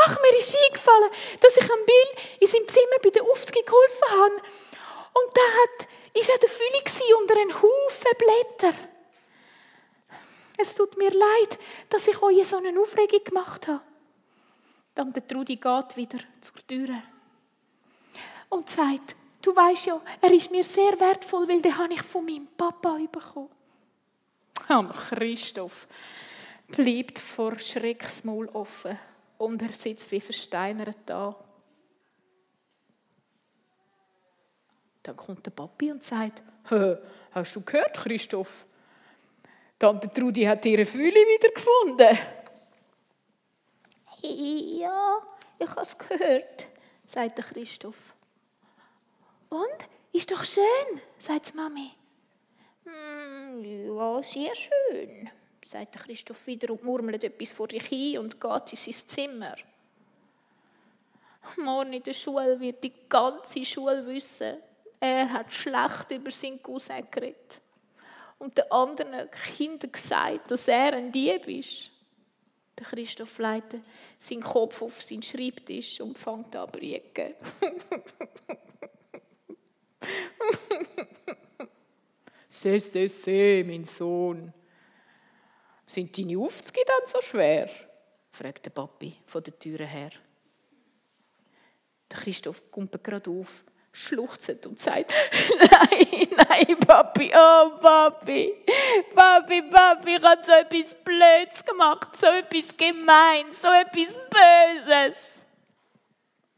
Ach, 0.00 0.16
mir 0.22 0.38
ist 0.38 0.56
eingefallen, 0.56 1.10
dass 1.40 1.56
ich 1.56 1.64
am 1.64 1.84
Bill 1.84 2.22
in 2.40 2.46
seinem 2.46 2.68
Zimmer 2.68 2.98
bei 3.02 3.10
der 3.10 3.24
Aufzüge 3.24 3.64
geholfen 3.64 4.10
habe. 4.10 4.34
Und 5.12 5.36
da 5.36 6.18
ist 6.18 6.30
er 6.30 6.38
der 6.38 6.48
Fülle 6.48 7.16
unter 7.20 7.34
einem 7.34 7.52
Haufen 7.54 8.12
Blätter. 8.16 8.78
Es 10.56 10.74
tut 10.74 10.96
mir 10.96 11.10
leid, 11.10 11.58
dass 11.90 12.06
ich 12.06 12.22
euch 12.22 12.46
so 12.46 12.58
eine 12.58 12.80
Aufregung 12.80 13.24
gemacht 13.24 13.66
habe. 13.66 13.80
Dann 14.98 15.12
der 15.12 15.24
Trudi 15.24 15.54
geht 15.54 15.96
wieder 15.96 16.18
zur 16.40 16.56
Tür 16.66 16.88
und 18.48 18.68
sagt, 18.68 19.14
du 19.40 19.54
weißt 19.54 19.86
ja, 19.86 20.00
er 20.20 20.32
ist 20.32 20.50
mir 20.50 20.64
sehr 20.64 20.98
wertvoll, 20.98 21.46
weil 21.46 21.62
den 21.62 21.78
habe 21.78 21.94
ich 21.94 22.02
von 22.02 22.24
meinem 22.24 22.48
Papa 22.56 22.98
bekommen. 23.12 23.48
Am 24.66 24.90
Christoph 24.90 25.86
bleibt 26.66 27.20
vor 27.20 27.56
Schrecksmaul 27.60 28.48
offen 28.48 28.98
und 29.38 29.62
er 29.62 29.72
sitzt 29.72 30.10
wie 30.10 30.20
versteinert 30.20 30.98
da. 31.06 31.36
Dann 35.04 35.16
kommt 35.16 35.46
der 35.46 35.52
Papi 35.52 35.92
und 35.92 36.02
sagt, 36.02 36.42
hast 37.30 37.54
du 37.54 37.60
gehört, 37.60 37.96
Christoph? 37.98 38.66
Tante 39.78 40.10
Trudi 40.10 40.42
hat 40.42 40.66
ihre 40.66 40.84
Fühle 40.84 41.14
wieder 41.14 41.50
gefunden. 41.50 42.18
Ja, 44.22 45.18
ich 45.58 45.68
habe 45.68 45.80
es 45.80 45.96
gehört, 45.96 46.66
sagt 47.04 47.36
Christoph. 47.36 48.14
Und? 49.48 49.88
Ist 50.12 50.30
doch 50.30 50.44
schön, 50.44 51.00
sagt 51.18 51.54
Mami. 51.54 51.90
Hm, 52.84 53.64
ja, 53.64 54.22
sehr 54.22 54.54
schön, 54.54 55.30
sagt 55.64 55.96
Christoph 55.96 56.46
wieder 56.46 56.72
und 56.72 56.82
murmelt 56.82 57.22
etwas 57.22 57.52
vor 57.52 57.68
sich 57.68 57.84
hin 57.86 58.18
und 58.18 58.40
geht 58.40 58.72
in 58.72 58.92
sein 58.92 59.06
Zimmer. 59.06 59.56
Morgen 61.56 61.92
in 61.92 62.02
der 62.02 62.14
Schule 62.14 62.58
wird 62.58 62.82
die 62.82 62.92
ganze 63.08 63.64
Schule 63.64 64.06
wissen, 64.06 64.58
er 65.00 65.32
hat 65.32 65.52
schlecht 65.52 66.10
über 66.10 66.30
seinen 66.30 66.62
Cousin 66.62 67.06
geredet 67.10 67.60
und 68.38 68.56
den 68.56 68.70
anderen 68.70 69.30
Kindern 69.30 69.92
gesagt, 69.92 70.50
dass 70.50 70.68
er 70.68 70.94
ein 70.94 71.12
Dieb 71.12 71.46
ist. 71.46 71.90
Der 72.78 72.86
Christoph 72.86 73.38
leitet 73.38 73.82
seinen 74.18 74.42
Kopf 74.42 74.82
auf 74.82 75.02
seinen 75.02 75.22
Schreibtisch 75.22 76.00
und 76.00 76.16
fängt 76.16 76.54
an 76.54 76.72
zu 76.72 76.78
briegen. 76.78 77.34
se, 82.48 82.78
se, 82.80 83.08
se, 83.08 83.64
mein 83.66 83.84
Sohn. 83.84 84.52
Sind 85.86 86.16
deine 86.16 86.38
Aufzüge 86.38 86.82
dann 86.86 87.04
so 87.04 87.20
schwer? 87.20 87.68
fragt 88.30 88.64
der 88.66 88.70
Papi 88.70 89.16
von 89.26 89.42
der 89.42 89.58
Tür 89.58 89.84
her. 89.84 90.12
Der 92.10 92.18
Christoph 92.18 92.70
kommt 92.70 93.02
gerade 93.02 93.30
auf 93.30 93.64
schluchzt 93.98 94.66
und 94.66 94.78
sagt, 94.78 95.12
nein, 95.58 96.28
nein, 96.36 96.80
Papi, 96.80 97.32
oh 97.34 97.70
Papi, 97.80 98.54
Papi, 99.14 99.62
Papi, 99.62 100.16
ich 100.16 100.22
habe 100.22 100.44
so 100.44 100.52
etwas 100.52 100.94
Blöds 101.02 101.64
gemacht, 101.64 102.16
so 102.16 102.26
etwas 102.26 102.76
Gemeins, 102.76 103.60
so 103.60 103.68
etwas 103.68 104.18
Böses. 104.30 105.34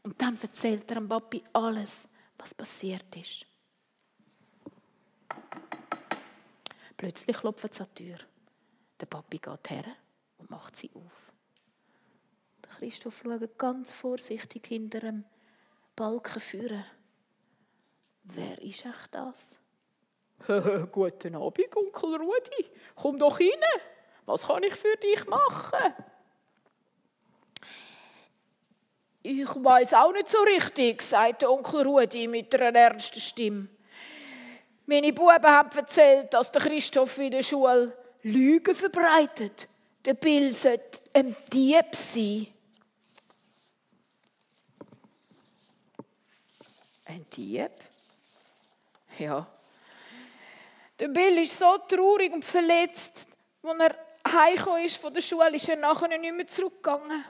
Und 0.03 0.21
dann 0.21 0.37
erzählt 0.41 0.89
er 0.89 0.95
dem 0.95 1.07
Papi 1.07 1.43
alles, 1.53 2.07
was 2.37 2.53
passiert 2.53 3.15
ist. 3.15 3.45
Plötzlich 6.97 7.37
klopft 7.37 7.71
es 7.71 7.81
an 7.81 7.87
die 7.97 8.05
Tür. 8.05 8.19
Der 8.99 9.05
Papi 9.07 9.39
geht 9.39 9.69
her 9.69 9.85
und 10.37 10.49
macht 10.49 10.75
sie 10.75 10.91
auf. 10.93 11.31
Christoph 12.77 13.21
schaut 13.23 13.57
ganz 13.59 13.93
vorsichtig 13.93 14.65
hinter 14.67 15.01
dem 15.01 15.23
Balken 15.95 16.39
führen. 16.39 16.83
Wer 18.23 18.61
ist 18.61 18.85
echt 18.85 19.09
das? 19.11 19.59
Guten 20.91 21.35
Abend, 21.35 21.75
Onkel 21.75 22.15
Rudi. 22.15 22.65
Komm 22.95 23.19
doch 23.19 23.39
rein. 23.39 23.63
Was 24.25 24.47
kann 24.47 24.63
ich 24.63 24.75
für 24.75 24.95
dich 24.97 25.25
machen? 25.25 25.93
Ich 29.23 29.47
weiß 29.47 29.93
auch 29.93 30.13
nicht 30.13 30.29
so 30.29 30.39
richtig, 30.39 31.01
sagte 31.01 31.49
Onkel 31.49 31.83
Rudi 31.83 32.27
mit 32.27 32.53
einer 32.55 32.77
ernsten 32.77 33.19
Stimme. 33.19 33.67
Meine 34.85 35.13
Buben 35.13 35.43
haben 35.43 35.77
erzählt, 35.77 36.33
dass 36.33 36.51
der 36.51 36.61
Christoph 36.61 37.17
in 37.19 37.31
der 37.31 37.43
Schule 37.43 37.95
Lügen 38.23 38.75
verbreitet. 38.75 39.67
Der 40.03 40.15
Bill 40.15 40.53
sollte 40.53 40.99
ein 41.13 41.35
Dieb 41.53 41.93
sein. 41.93 42.47
Ein 47.05 47.25
Dieb? 47.29 47.71
Ja. 49.19 49.47
Der 50.99 51.07
Bill 51.07 51.39
ist 51.39 51.57
so 51.57 51.77
traurig 51.87 52.31
und 52.31 52.45
verletzt, 52.45 53.27
als 53.63 53.79
er 53.79 53.95
heimgekommen 54.31 54.85
ist 54.85 54.97
von 54.97 55.13
der 55.13 55.21
Schule, 55.21 55.55
ist 55.55 55.67
er 55.67 55.75
nachher 55.75 56.07
nicht 56.07 56.33
mehr 56.33 56.47
zurückgegangen. 56.47 57.25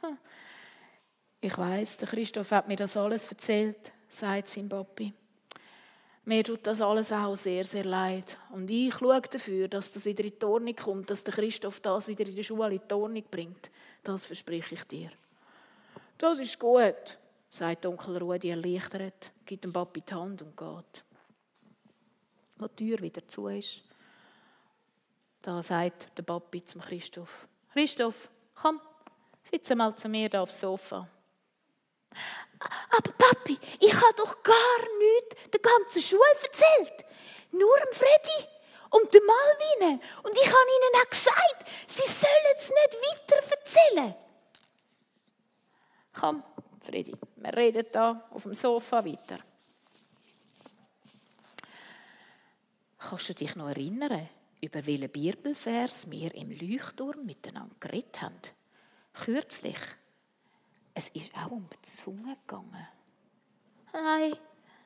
Hm. 0.00 0.18
Ich 1.40 1.56
weiß, 1.56 1.98
der 1.98 2.08
Christoph 2.08 2.50
hat 2.50 2.68
mir 2.68 2.76
das 2.76 2.96
alles 2.96 3.30
erzählt, 3.30 3.92
sagt 4.08 4.48
sein 4.48 4.68
Papi. 4.68 5.12
Mir 6.24 6.42
tut 6.42 6.66
das 6.66 6.80
alles 6.80 7.12
auch 7.12 7.36
sehr, 7.36 7.64
sehr 7.64 7.84
leid. 7.84 8.36
Und 8.50 8.68
ich 8.68 8.92
schaue 8.94 9.20
dafür, 9.20 9.68
dass 9.68 9.92
das 9.92 10.04
wieder 10.06 10.24
in 10.24 10.32
die 10.36 10.44
Ordnung 10.44 10.74
kommt, 10.74 11.08
dass 11.08 11.22
der 11.22 11.34
Christoph 11.34 11.78
das 11.78 12.08
wieder 12.08 12.26
in 12.26 12.34
die 12.34 12.42
Schule 12.42 12.74
in 12.74 12.80
die 12.88 12.94
Ordnung 12.94 13.24
bringt. 13.30 13.70
Das 14.02 14.24
verspreche 14.24 14.74
ich 14.74 14.84
dir. 14.84 15.10
Das 16.18 16.40
ist 16.40 16.58
gut, 16.58 17.18
sagt 17.50 17.86
Onkel 17.86 18.18
Rudi 18.18 18.50
erleichtert, 18.50 19.32
gibt 19.44 19.64
dem 19.64 19.72
Papi 19.72 20.00
die 20.02 20.14
Hand 20.14 20.42
und 20.42 20.56
geht. 20.56 21.04
Wo 22.56 22.66
die 22.68 22.88
Tür 22.88 23.00
wieder 23.00 23.26
zu 23.26 23.48
ist, 23.48 23.82
da 25.42 25.62
sagt 25.62 26.16
der 26.16 26.22
Papi 26.22 26.64
zum 26.64 26.80
Christoph, 26.80 27.46
Christoph, 27.72 28.28
komm, 28.54 28.80
sitze 29.50 29.76
mal 29.76 29.94
zu 29.94 30.08
mir 30.08 30.28
da 30.28 30.42
aufs 30.42 30.60
Sofa. 30.60 31.08
Aber 32.58 33.12
Papi, 33.12 33.58
ich 33.80 33.94
habe 33.94 34.14
doch 34.16 34.42
gar 34.42 34.80
nichts 34.98 35.50
der 35.50 35.60
ganzen 35.60 36.02
Schule 36.02 36.22
erzählt. 36.42 37.04
Nur 37.52 37.76
dem 37.78 37.92
Freddy 37.92 38.48
und 38.90 39.12
dem 39.12 39.22
Malvine. 39.24 40.00
Und 40.22 40.32
ich 40.32 40.46
habe 40.46 40.70
ihnen 40.76 41.02
auch 41.02 41.10
gesagt, 41.10 41.66
sie 41.86 42.10
sollen 42.10 42.56
es 42.56 42.70
nicht 42.70 42.96
weiter 43.02 43.50
erzählen. 43.50 44.14
Komm, 46.18 46.42
Freddy, 46.86 47.14
wir 47.36 47.56
reden 47.56 47.84
da 47.90 48.28
auf 48.30 48.44
dem 48.44 48.54
Sofa 48.54 49.04
weiter. 49.04 49.40
Kannst 52.98 53.28
du 53.28 53.34
dich 53.34 53.56
noch 53.56 53.68
erinnern, 53.68 54.28
über 54.60 54.86
welchen 54.86 55.10
Bibelvers 55.10 56.08
wir 56.08 56.32
im 56.34 56.50
Leuchtturm 56.50 57.26
miteinander 57.26 57.74
geredet 57.80 58.22
haben? 58.22 58.40
Kürzlich. 59.12 59.78
Es 60.94 61.08
ist 61.08 61.34
auch 61.34 61.50
um 61.50 61.68
die 61.68 61.82
Zunge 61.82 62.36
gegangen. 62.46 62.88
Nein, 63.92 64.34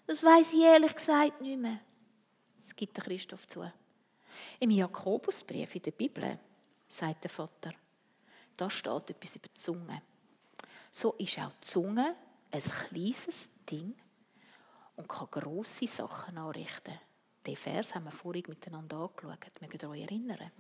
das 0.07 0.23
weiß 0.23 0.54
ich 0.54 0.62
ehrlich 0.62 0.95
gesagt 0.95 1.40
nicht 1.42 1.59
mehr. 1.59 1.80
Das 2.62 2.75
gibt 2.75 2.97
der 2.97 3.04
Christoph 3.04 3.47
zu. 3.47 3.71
Im 4.59 4.71
Jakobusbrief 4.71 5.75
in 5.75 5.83
der 5.83 5.90
Bibel, 5.90 6.38
sagt 6.88 7.25
der 7.25 7.30
Vater, 7.30 7.75
da 8.57 8.71
steht 8.71 9.11
etwas 9.11 9.37
über 9.37 9.49
die 9.49 9.61
Zunge. 9.61 10.02
So 10.90 11.12
ist 11.12 11.38
auch 11.38 11.52
die 11.52 11.66
Zunge 11.66 12.16
ein 12.50 12.61
kleines 12.61 13.50
Ding 13.70 13.94
und 14.97 15.09
kann 15.09 15.28
grosse 15.30 15.87
Sachen 15.87 16.37
anrichten. 16.37 16.99
Den 17.47 17.56
Vers 17.56 17.94
haben 17.94 18.04
wir 18.04 18.11
vorhin 18.11 18.44
miteinander 18.49 18.97
angeschaut. 18.97 19.61
Mögt 19.61 19.82
ihr 19.82 19.90
euch 19.90 20.02
erinnern? 20.02 20.50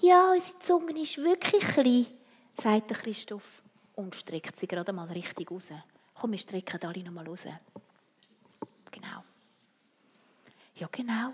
Ja, 0.00 0.32
unsere 0.32 0.58
Zunge 0.58 1.00
ist 1.00 1.16
wirklich 1.16 1.64
klein, 1.64 2.06
sagt 2.54 2.90
der 2.90 2.98
Christoph 2.98 3.62
und 3.94 4.14
streckt 4.14 4.56
sie 4.58 4.66
gerade 4.66 4.92
mal 4.92 5.08
richtig 5.08 5.50
raus. 5.50 5.70
Komm, 6.14 6.32
wir 6.32 6.38
strecken 6.38 6.82
alle 6.84 7.02
noch 7.02 7.12
mal 7.12 7.26
raus. 7.26 7.44
Genau. 8.90 9.24
Ja, 10.74 10.88
genau, 10.92 11.32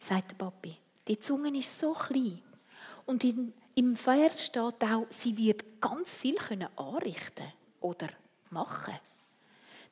sagt 0.00 0.30
der 0.30 0.36
Papi. 0.36 0.76
Die 1.06 1.20
Zunge 1.20 1.56
ist 1.56 1.78
so 1.78 1.92
klein. 1.92 2.42
Und 3.06 3.22
in, 3.24 3.52
im 3.78 3.94
Vers 3.94 4.44
steht 4.44 4.82
auch, 4.82 5.06
sie 5.08 5.36
wird 5.36 5.80
ganz 5.80 6.12
viel 6.12 6.34
können 6.34 6.68
anrichten 6.76 7.52
oder 7.80 8.08
machen. 8.50 8.98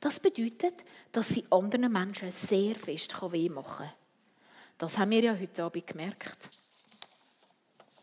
Das 0.01 0.19
bedeutet, 0.19 0.75
dass 1.13 1.29
sie 1.29 1.45
anderen 1.51 1.93
Menschen 1.93 2.33
sehr 2.33 2.75
fest 2.75 3.15
weh 3.31 3.49
machen 3.49 3.87
kann. 3.87 3.93
Das 4.77 4.99
haben 4.99 5.13
wir 5.13 5.23
ja 5.23 5.39
heute 5.39 5.63
Abend 5.63 5.87
gemerkt. 5.87 6.51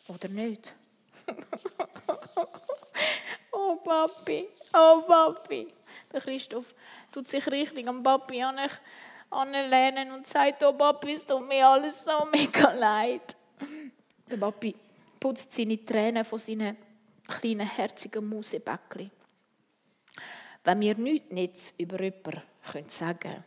Oder 0.07 0.29
nicht? 0.29 0.73
oh 3.51 3.75
Papi, 3.83 4.47
oh 4.73 5.01
Papi. 5.05 5.67
Der 6.13 6.21
Christoph 6.21 6.73
tut 7.11 7.27
sich 7.27 7.45
richtig 7.47 7.85
am 7.89 8.01
Papi 8.01 8.41
anlehnen 9.29 10.13
und 10.13 10.27
sagt, 10.27 10.63
oh 10.63 10.71
Papi, 10.71 11.11
es 11.11 11.25
tut 11.25 11.45
mir 11.45 11.67
alles 11.67 12.05
so 12.05 12.25
mega 12.31 12.71
leid. 12.71 13.35
Der 14.31 14.37
Papi 14.37 14.73
putzt 15.23 15.53
seine 15.53 15.85
Tränen 15.85 16.25
von 16.25 16.37
seinen 16.37 16.75
kleinen, 17.25 17.65
herzigen 17.65 18.27
Mausebäckchen. 18.27 19.09
Wenn 20.65 20.81
wir 20.81 20.95
nichts 20.97 21.31
nicht 21.31 21.73
über 21.77 22.01
jemanden 22.01 22.89
sagen 22.89 23.19
können, 23.19 23.43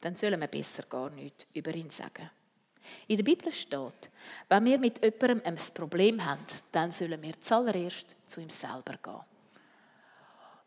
dann 0.00 0.14
sollen 0.14 0.40
wir 0.40 0.46
besser 0.48 0.84
gar 0.84 1.10
nichts 1.10 1.46
über 1.52 1.74
ihn 1.74 1.90
sagen. 1.90 2.30
In 3.08 3.18
der 3.18 3.24
Bibel 3.24 3.52
steht, 3.52 4.08
wenn 4.48 4.64
wir 4.64 4.78
mit 4.78 5.04
jemandem 5.04 5.42
ein 5.44 5.58
Problem 5.74 6.24
haben, 6.24 6.46
dann 6.72 6.90
sollen 6.90 7.20
wir 7.20 7.38
zuallererst 7.42 8.16
zu 8.26 8.40
ihm 8.40 8.48
selber 8.48 8.96
gehen. 9.02 9.20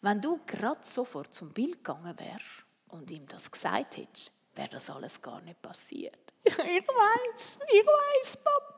Wenn 0.02 0.22
du 0.22 0.42
gerade 0.46 0.82
sofort 0.84 1.34
zum 1.34 1.52
Bild 1.52 1.84
gegangen 1.84 2.20
wärst 2.20 2.66
und 2.90 3.10
ihm 3.10 3.28
das 3.28 3.50
gesagt 3.50 3.98
hättest, 3.98 4.32
wäre 4.54 4.70
das 4.70 4.92
alles 4.92 5.20
gar 5.20 5.42
nicht 5.42 5.60
passiert. 5.60 6.20
Ich 6.46 6.56
weiß, 6.56 7.60
ich 7.72 7.86
weiß, 7.86 8.38
Papi. 8.38 8.69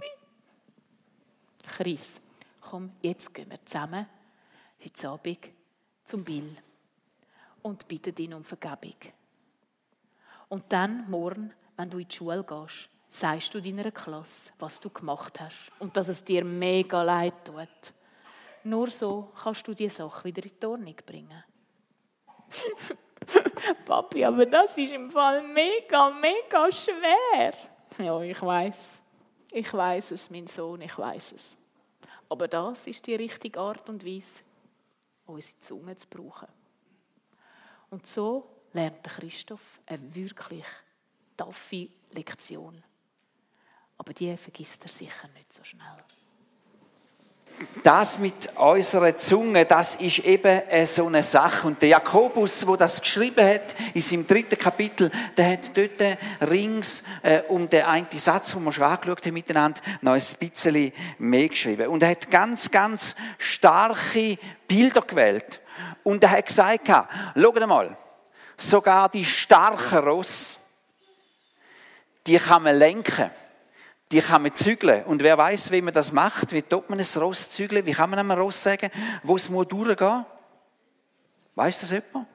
Chris, 1.82 2.22
komm, 2.60 2.92
jetzt 3.02 3.34
gehen 3.34 3.50
wir 3.50 3.58
zusammen 3.66 4.06
heute 4.86 5.10
Abend 5.10 5.50
zum 6.06 6.24
Bill 6.24 6.56
und 7.64 7.88
bitten 7.88 8.16
ihn 8.18 8.36
um 8.36 8.44
Vergebung. 8.44 8.98
Und 10.50 10.66
dann, 10.72 11.10
morgen, 11.10 11.52
wenn 11.78 11.90
du 11.90 11.98
in 11.98 12.08
die 12.08 12.16
Schule 12.16 12.44
gehst, 12.44 12.88
sagst 13.10 13.56
du 13.56 13.60
deiner 13.60 13.90
Klasse, 13.90 14.52
was 14.60 14.80
du 14.80 14.92
gemacht 14.92 15.40
hast 15.40 15.72
und 15.80 15.98
dass 15.98 16.08
es 16.10 16.24
dir 16.24 16.46
mega 16.46 17.02
leid 17.02 17.34
tut. 17.46 17.68
Nur 18.64 18.92
so 18.92 19.32
kannst 19.42 19.68
du 19.68 19.74
die 19.74 19.90
Sache 19.90 20.24
wieder 20.26 20.44
in 20.44 20.52
die 20.62 20.66
Ordnung 20.68 20.96
bringen. 21.04 21.44
Papi, 23.86 24.24
aber 24.24 24.46
das 24.46 24.78
ist 24.78 24.94
im 24.94 25.10
Fall 25.10 25.48
mega, 25.48 26.12
mega 26.12 26.72
schwer. 26.72 27.56
Ja, 27.98 28.22
ich 28.22 28.40
weiß. 28.40 29.02
Ich 29.52 29.74
weiß 29.74 30.12
es, 30.12 30.30
mein 30.30 30.46
Sohn, 30.46 30.82
ich 30.82 30.96
weiß 30.96 31.32
es. 31.32 31.58
Aber 32.32 32.48
das 32.48 32.88
ist 32.88 33.06
die 33.08 33.16
richtige 33.16 33.60
Art 33.60 33.90
und 33.90 34.06
Weise, 34.06 34.44
unsere 35.26 35.60
Zunge 35.60 35.98
zu 35.98 36.08
brauchen. 36.08 36.48
Und 37.90 38.08
so 38.08 38.48
lernt 38.72 39.04
Christoph 39.04 39.82
eine 39.86 40.16
wirklich 40.16 40.64
taffe 41.36 41.90
Lektion. 42.12 42.82
Aber 43.98 44.14
die 44.14 44.38
vergisst 44.38 44.82
er 44.84 44.90
sicher 44.90 45.28
nicht 45.36 45.52
so 45.52 45.62
schnell. 45.66 46.06
Das 47.84 48.20
mit 48.20 48.56
unserer 48.58 49.18
Zunge, 49.18 49.66
das 49.66 49.96
ist 49.96 50.20
eben 50.20 50.62
so 50.86 51.08
eine 51.08 51.24
Sache. 51.24 51.68
Und 51.68 51.82
der 51.82 51.90
Jakobus, 51.90 52.68
wo 52.68 52.76
das 52.76 53.02
geschrieben 53.02 53.44
hat, 53.44 53.76
in 53.94 54.02
seinem 54.02 54.28
dritten 54.28 54.58
Kapitel, 54.58 55.10
der 55.36 55.54
hat 55.54 55.76
dort 55.76 56.18
rings 56.42 57.04
äh, 57.24 57.42
um 57.48 57.70
den 57.70 57.84
einen 57.84 58.08
Satz, 58.12 58.54
den 58.54 58.64
wir 58.64 58.72
schon 58.72 58.84
angeschaut 58.84 59.26
haben 59.26 59.34
miteinander, 59.34 59.82
noch 60.02 60.14
ein 60.14 60.24
bisschen 60.40 60.92
mehr 61.18 61.50
geschrieben. 61.50 61.88
Und 61.88 62.04
er 62.04 62.10
hat 62.10 62.30
ganz, 62.30 62.70
ganz 62.70 63.16
starke 63.40 64.38
Bilder 64.68 65.02
gewählt. 65.02 65.60
Und 66.04 66.24
er 66.24 66.32
hat 66.32 66.46
gesagt, 66.46 66.88
schaut 66.88 67.68
mal, 67.68 67.98
sogar 68.58 69.10
die 69.10 69.26
starken 69.26 70.00
Ross, 70.00 70.60
die 72.28 72.38
kann 72.38 72.64
man 72.64 72.78
lenken. 72.78 73.32
Die 74.12 74.20
kann 74.22 74.42
man 74.42 74.54
zügeln. 74.54 75.04
Und 75.06 75.24
wer 75.24 75.38
weiß, 75.38 75.72
wie 75.72 75.82
man 75.82 75.94
das 75.94 76.12
macht, 76.12 76.52
wie 76.52 76.62
tut 76.62 76.90
man 76.90 77.00
ein 77.00 77.22
Ross 77.22 77.50
zügeln? 77.52 77.86
Wie 77.86 77.94
kann 77.94 78.10
man 78.10 78.20
einem 78.20 78.32
Ross 78.32 78.62
sagen, 78.62 78.90
wo 79.24 79.36
es 79.36 79.48
durchgehen 79.48 80.18
muss? 80.18 80.26
Weiss 81.56 81.80
das 81.80 81.92
jemand? 81.92 82.28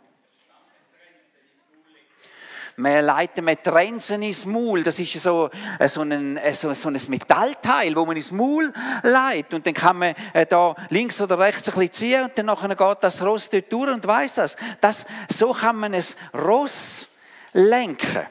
Man 2.79 3.07
leitet 3.07 3.43
mit 3.43 3.65
Trensen 3.65 4.23
ins 4.23 4.45
Maul. 4.45 4.83
Das 4.83 4.99
ist 4.99 5.15
so, 5.15 5.49
äh, 5.79 5.89
so, 5.89 6.03
ein, 6.03 6.37
äh, 6.37 6.53
so, 6.53 6.73
so 6.75 6.91
ein 6.91 7.01
Metallteil, 7.09 7.97
wo 7.97 8.05
man 8.05 8.17
ins 8.17 8.31
Maul 8.31 8.71
leitet. 9.03 9.55
Und 9.55 9.67
dann 9.67 9.73
kann 9.73 9.99
man 9.99 10.15
äh, 10.35 10.45
da 10.45 10.75
links 10.91 11.19
oder 11.23 11.39
rechts 11.39 11.69
ein 11.69 11.75
bisschen 11.75 11.93
ziehen 11.93 12.25
und 12.25 12.37
dann 12.37 12.47
nachher 12.47 12.77
geht 12.77 12.99
das 13.01 13.23
Ross 13.23 13.49
dort 13.49 13.73
durch 13.73 13.91
und 13.91 14.07
weiss 14.07 14.35
das. 14.35 14.57
das. 14.83 15.07
So 15.31 15.53
kann 15.55 15.77
man 15.77 15.95
ein 15.95 16.05
Ross 16.35 17.09
lenken. 17.55 18.27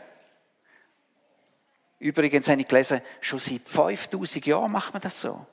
Übrigens 2.05 2.47
habe 2.47 2.61
ich 2.61 2.67
gelesen, 2.67 3.01
schon 3.19 3.39
seit 3.39 3.61
5000 3.61 4.45
Jahren 4.45 4.71
macht 4.71 4.93
man 4.93 5.01
das 5.01 5.19
so. 5.19 5.45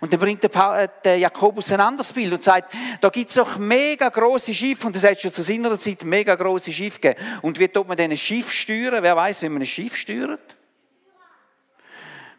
Und 0.00 0.12
dann 0.12 0.20
bringt 0.20 0.42
der, 0.42 0.90
äh, 1.04 1.18
Jakobus 1.18 1.70
ein 1.72 1.80
anderes 1.80 2.12
Bild 2.12 2.32
und 2.32 2.42
sagt, 2.42 2.72
da 3.00 3.08
gibt 3.08 3.28
es 3.28 3.36
doch 3.36 3.56
mega 3.56 4.08
große 4.08 4.52
Schiffe, 4.52 4.86
und 4.86 4.96
das 4.96 5.04
hat 5.04 5.20
schon 5.20 5.32
zu 5.32 5.42
seiner 5.42 5.78
Zeit 5.78 6.04
mega 6.04 6.34
große 6.34 6.72
Schiffe 6.72 7.00
gegeben. 7.00 7.20
Und 7.42 7.58
wie 7.58 7.68
tut 7.68 7.86
man 7.86 7.96
denn 7.96 8.10
ein 8.10 8.16
Schiff 8.16 8.50
steuern? 8.50 9.02
Wer 9.02 9.16
weiß, 9.16 9.42
wie 9.42 9.48
man 9.48 9.62
ein 9.62 9.66
Schiff 9.66 9.96
steuert? 9.96 10.56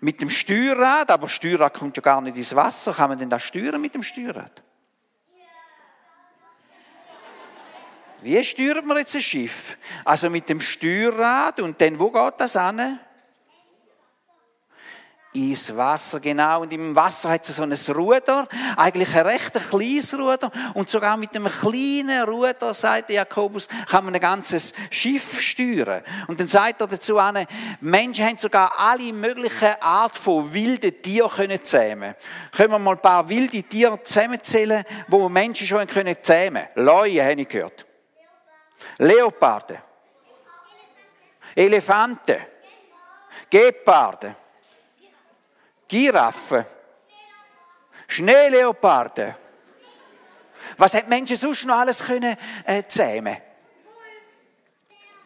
mit 0.01 0.21
dem 0.21 0.29
Steuerrad, 0.29 1.09
aber 1.09 1.27
Steuerrad 1.27 1.73
kommt 1.73 1.97
ja 1.97 2.01
gar 2.01 2.21
nicht 2.21 2.37
ins 2.37 2.53
Wasser. 2.53 2.93
Kann 2.93 3.09
man 3.09 3.17
denn 3.17 3.29
das 3.29 3.41
steuern 3.41 3.81
mit 3.81 3.95
dem 3.95 4.03
Steuerrad? 4.03 4.61
Wie 8.21 8.43
steuert 8.43 8.85
man 8.85 8.97
jetzt 8.97 9.15
ein 9.15 9.21
Schiff? 9.21 9.77
Also 10.03 10.29
mit 10.29 10.47
dem 10.47 10.59
Steuerrad 10.59 11.59
und 11.59 11.79
dann, 11.81 11.99
wo 11.99 12.11
geht 12.11 12.33
das 12.37 12.55
an? 12.55 12.99
Ins 15.35 15.75
Wasser, 15.75 16.19
genau. 16.19 16.61
Und 16.61 16.71
im 16.73 16.95
Wasser 16.95 17.29
hat 17.29 17.47
es 17.47 17.55
so 17.55 17.63
ein 17.63 17.73
Ruder, 17.95 18.47
eigentlich 18.77 19.13
ein 19.15 19.25
recht 19.25 19.53
kleines 19.53 20.17
Ruder. 20.17 20.51
Und 20.73 20.89
sogar 20.89 21.17
mit 21.17 21.35
einem 21.35 21.47
kleinen 21.47 22.23
Ruder, 22.23 22.73
sagt 22.73 23.09
Jakobus, 23.09 23.67
kann 23.89 24.05
man 24.05 24.15
ein 24.15 24.21
ganzes 24.21 24.73
Schiff 24.89 25.41
steuern. 25.41 26.03
Und 26.27 26.39
dann 26.39 26.47
sagt 26.47 26.81
er 26.81 26.87
dazu 26.87 27.19
an, 27.19 27.45
Menschen 27.81 28.25
haben 28.25 28.37
sogar 28.37 28.79
alle 28.79 29.11
möglichen 29.11 29.75
Art 29.81 30.13
von 30.13 30.53
wilden 30.53 31.01
Tieren 31.01 31.29
können 31.29 31.63
zähmen. 31.63 32.15
Können 32.51 32.71
wir 32.71 32.79
mal 32.79 32.95
ein 32.95 33.01
paar 33.01 33.27
wilde 33.27 33.61
Tiere 33.63 34.01
zusammenzählen, 34.01 34.83
wo 35.07 35.27
Menschen 35.27 35.67
schon 35.67 35.85
können 35.87 36.15
zähmen? 36.21 36.67
Leue, 36.75 37.23
habe 37.23 37.41
ich 37.41 37.49
gehört. 37.49 37.85
Leoparden. 38.97 39.77
Elefanten. 41.55 42.37
Geparden. 43.49 44.35
Giraffen, 45.87 46.65
Schneeleoparden. 48.07 49.35
Was 50.77 50.93
hat 50.93 51.07
Menschen 51.07 51.35
sonst 51.35 51.65
noch 51.65 51.77
alles 51.77 52.03
können 52.03 52.35
äh, 52.65 52.83
zähmen? 52.87 53.37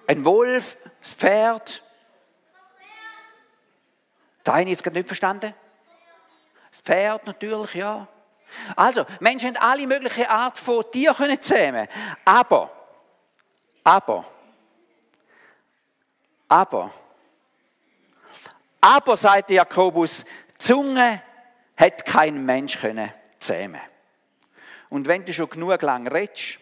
Ein 0.08 0.26
Wolf, 0.26 0.78
das 1.00 1.13
Pferd. 1.13 1.84
Da 4.43 4.54
habe 4.54 4.63
ich 4.63 4.69
jetzt 4.69 4.86
nicht 4.86 5.08
verstanden. 5.08 5.54
Das 6.72 6.82
Pferd 6.82 7.26
natürlich, 7.26 7.76
ja. 7.76 8.08
Also, 8.76 9.06
Menschen 9.19 9.56
haben 9.56 9.63
alle 9.63 9.88
möglichen 9.88 10.26
Art 10.26 10.58
von 10.58 10.84
Tieren 10.91 11.15
können 11.15 11.41
zähmen. 11.41 11.88
Aber, 12.26 12.72
aber, 13.84 14.26
aber, 16.48 16.91
aber, 18.82 19.17
sagte 19.17 19.54
Jakobus, 19.54 20.26
Zunge 20.60 21.24
hat 21.76 22.06
kein 22.06 22.45
Mensch 22.45 22.80
können 22.80 23.12
zähmen. 23.39 23.82
Und 24.89 25.08
wenn 25.08 25.26
du 25.26 25.34
schon 25.34 25.50
genug 25.50 25.82
lang 25.82 26.08
redest, 26.08 26.60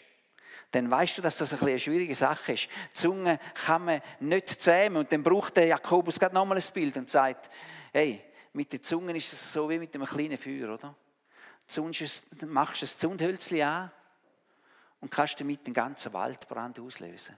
dann 0.72 0.90
weißt 0.92 1.18
du, 1.18 1.22
dass 1.22 1.38
das 1.38 1.62
eine 1.62 1.80
schwierige 1.80 2.14
Sache 2.14 2.54
ist. 2.54 2.66
Die 2.66 2.94
Zunge 2.94 3.40
kann 3.66 3.86
man 3.86 4.02
nicht 4.20 4.48
zähmen. 4.48 4.98
Und 4.98 5.12
dann 5.12 5.24
braucht 5.24 5.58
der 5.58 5.66
Jakobus 5.66 6.20
gerade 6.20 6.36
nochmal 6.36 6.58
ein 6.58 6.64
Bild 6.74 6.96
und 6.98 7.10
sagt, 7.10 7.50
hey, 7.92 8.22
mit 8.54 8.72
den 8.72 8.84
Zungen 8.84 9.16
ist 9.16 9.34
es 9.34 9.52
so 9.52 9.70
wie 9.70 9.80
mit 9.80 9.96
einem 9.96 10.06
kleinen 10.06 10.38
Feuer, 10.38 10.74
oder? 10.74 10.96
Du 11.76 12.46
machst 12.48 12.84
ein 12.84 12.88
Zundhölzchen 12.88 13.62
an 13.62 13.92
und 15.02 15.12
kannst 15.12 15.40
damit 15.40 15.66
den 15.66 15.74
ganzen 15.74 16.14
Waldbrand 16.14 16.80
auslösen. 16.80 17.38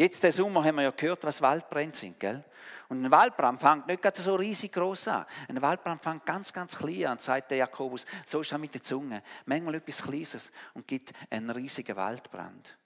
Jetzt, 0.00 0.22
der 0.22 0.32
Sommer, 0.32 0.64
haben 0.64 0.76
wir 0.76 0.84
ja 0.84 0.92
gehört, 0.92 1.24
was 1.24 1.42
Waldbrände 1.42 1.94
sind, 1.94 2.18
gell? 2.18 2.42
Und 2.88 3.04
ein 3.04 3.10
Waldbrand 3.10 3.60
fängt 3.60 3.86
nicht 3.86 4.16
so 4.16 4.34
riesig 4.34 4.72
groß 4.72 5.08
an. 5.08 5.26
Ein 5.46 5.60
Waldbrand 5.60 6.02
fängt 6.02 6.24
ganz, 6.24 6.54
ganz 6.54 6.78
klein 6.78 7.04
an, 7.04 7.18
sagt 7.18 7.50
der 7.50 7.58
Jakobus. 7.58 8.06
So 8.24 8.40
ist 8.40 8.50
es 8.50 8.58
mit 8.58 8.72
der 8.72 8.82
Zunge. 8.82 9.22
Manchmal 9.44 9.74
etwas 9.74 10.02
Kleines 10.02 10.52
und 10.72 10.88
gibt 10.88 11.12
einen 11.28 11.50
riesigen 11.50 11.94
Waldbrand. 11.96 12.78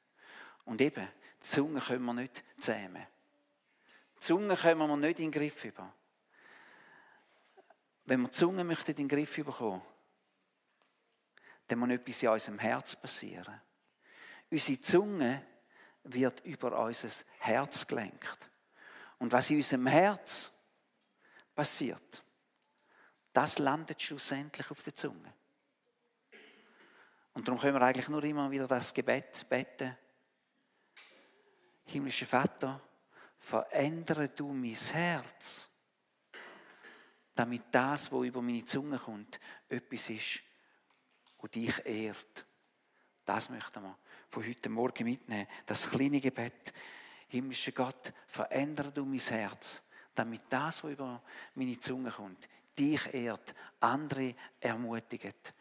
Und 0.65 0.81
eben, 0.81 1.07
die 1.41 1.47
Zunge 1.47 1.79
können 1.79 2.05
wir 2.05 2.15
nicht 2.15 2.43
zähmen. 2.59 3.07
Die 4.17 4.21
Zunge 4.21 4.57
können 4.57 4.81
wir 4.81 4.97
nicht 4.97 5.21
in 5.21 5.31
den 5.31 5.41
Griff 5.41 5.65
über. 5.67 5.95
Wenn 8.07 8.23
wir 8.23 8.29
die 8.29 8.35
Zunge 8.35 8.65
möchten 8.65 8.91
in 8.91 8.97
den 8.97 9.09
Griff 9.09 9.37
bekommen, 9.37 9.83
dann 11.69 11.79
muss 11.79 11.91
etwas 11.91 12.23
in 12.25 12.29
unserem 12.29 12.59
Herz 12.59 12.97
passieren. 12.97 13.61
Unsere 14.51 14.81
Zunge 14.81 15.54
wird 16.05 16.41
über 16.45 16.79
unser 16.79 17.25
Herz 17.39 17.87
gelenkt. 17.87 18.51
Und 19.19 19.33
was 19.33 19.51
in 19.51 19.57
unserem 19.57 19.87
Herz 19.87 20.53
passiert, 21.55 22.23
das 23.33 23.59
landet 23.59 24.01
schlussendlich 24.01 24.71
auf 24.71 24.83
der 24.83 24.95
Zunge. 24.95 25.33
Und 27.33 27.49
darum 27.49 27.61
können 27.61 27.75
wir 27.75 27.83
eigentlich 27.83 28.09
nur 28.09 28.23
immer 28.23 28.51
wieder 28.51 28.67
das 28.69 28.95
Gebet 28.95 29.47
beten. 29.49 29.97
Himmlischer 31.87 32.27
Vater, 32.27 32.81
verändere 33.37 34.29
du 34.29 34.53
mein 34.53 34.75
Herz, 34.75 35.69
damit 37.35 37.65
das, 37.73 38.13
was 38.13 38.25
über 38.25 38.41
meine 38.41 38.65
Zunge 38.65 38.99
kommt, 38.99 39.41
etwas 39.69 40.11
ist, 40.11 40.41
das 41.41 41.51
dich 41.51 41.85
ehrt. 41.85 42.47
Das 43.25 43.49
möchten 43.49 43.83
wir 43.83 43.99
von 44.35 44.45
heute 44.49 44.69
Morgen 44.69 45.05
mitnehmen. 45.05 45.47
Das 45.65 45.89
kleine 45.89 46.21
Gebet. 46.21 46.73
Himmlischer 47.29 47.71
Gott, 47.71 48.13
verändere 48.27 48.91
du 48.91 49.05
mein 49.05 49.21
Herz, 49.21 49.81
damit 50.13 50.43
das, 50.49 50.83
was 50.83 50.91
über 50.91 51.23
meine 51.55 51.79
Zunge 51.79 52.11
kommt, 52.11 52.49
dich 52.77 53.15
ehrt, 53.15 53.55
andere 53.79 54.35
ermutigt, 54.59 55.55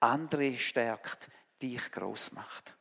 andere 0.00 0.58
stärkt, 0.58 1.30
dich 1.62 1.90
groß 1.90 2.32
macht. 2.32 2.76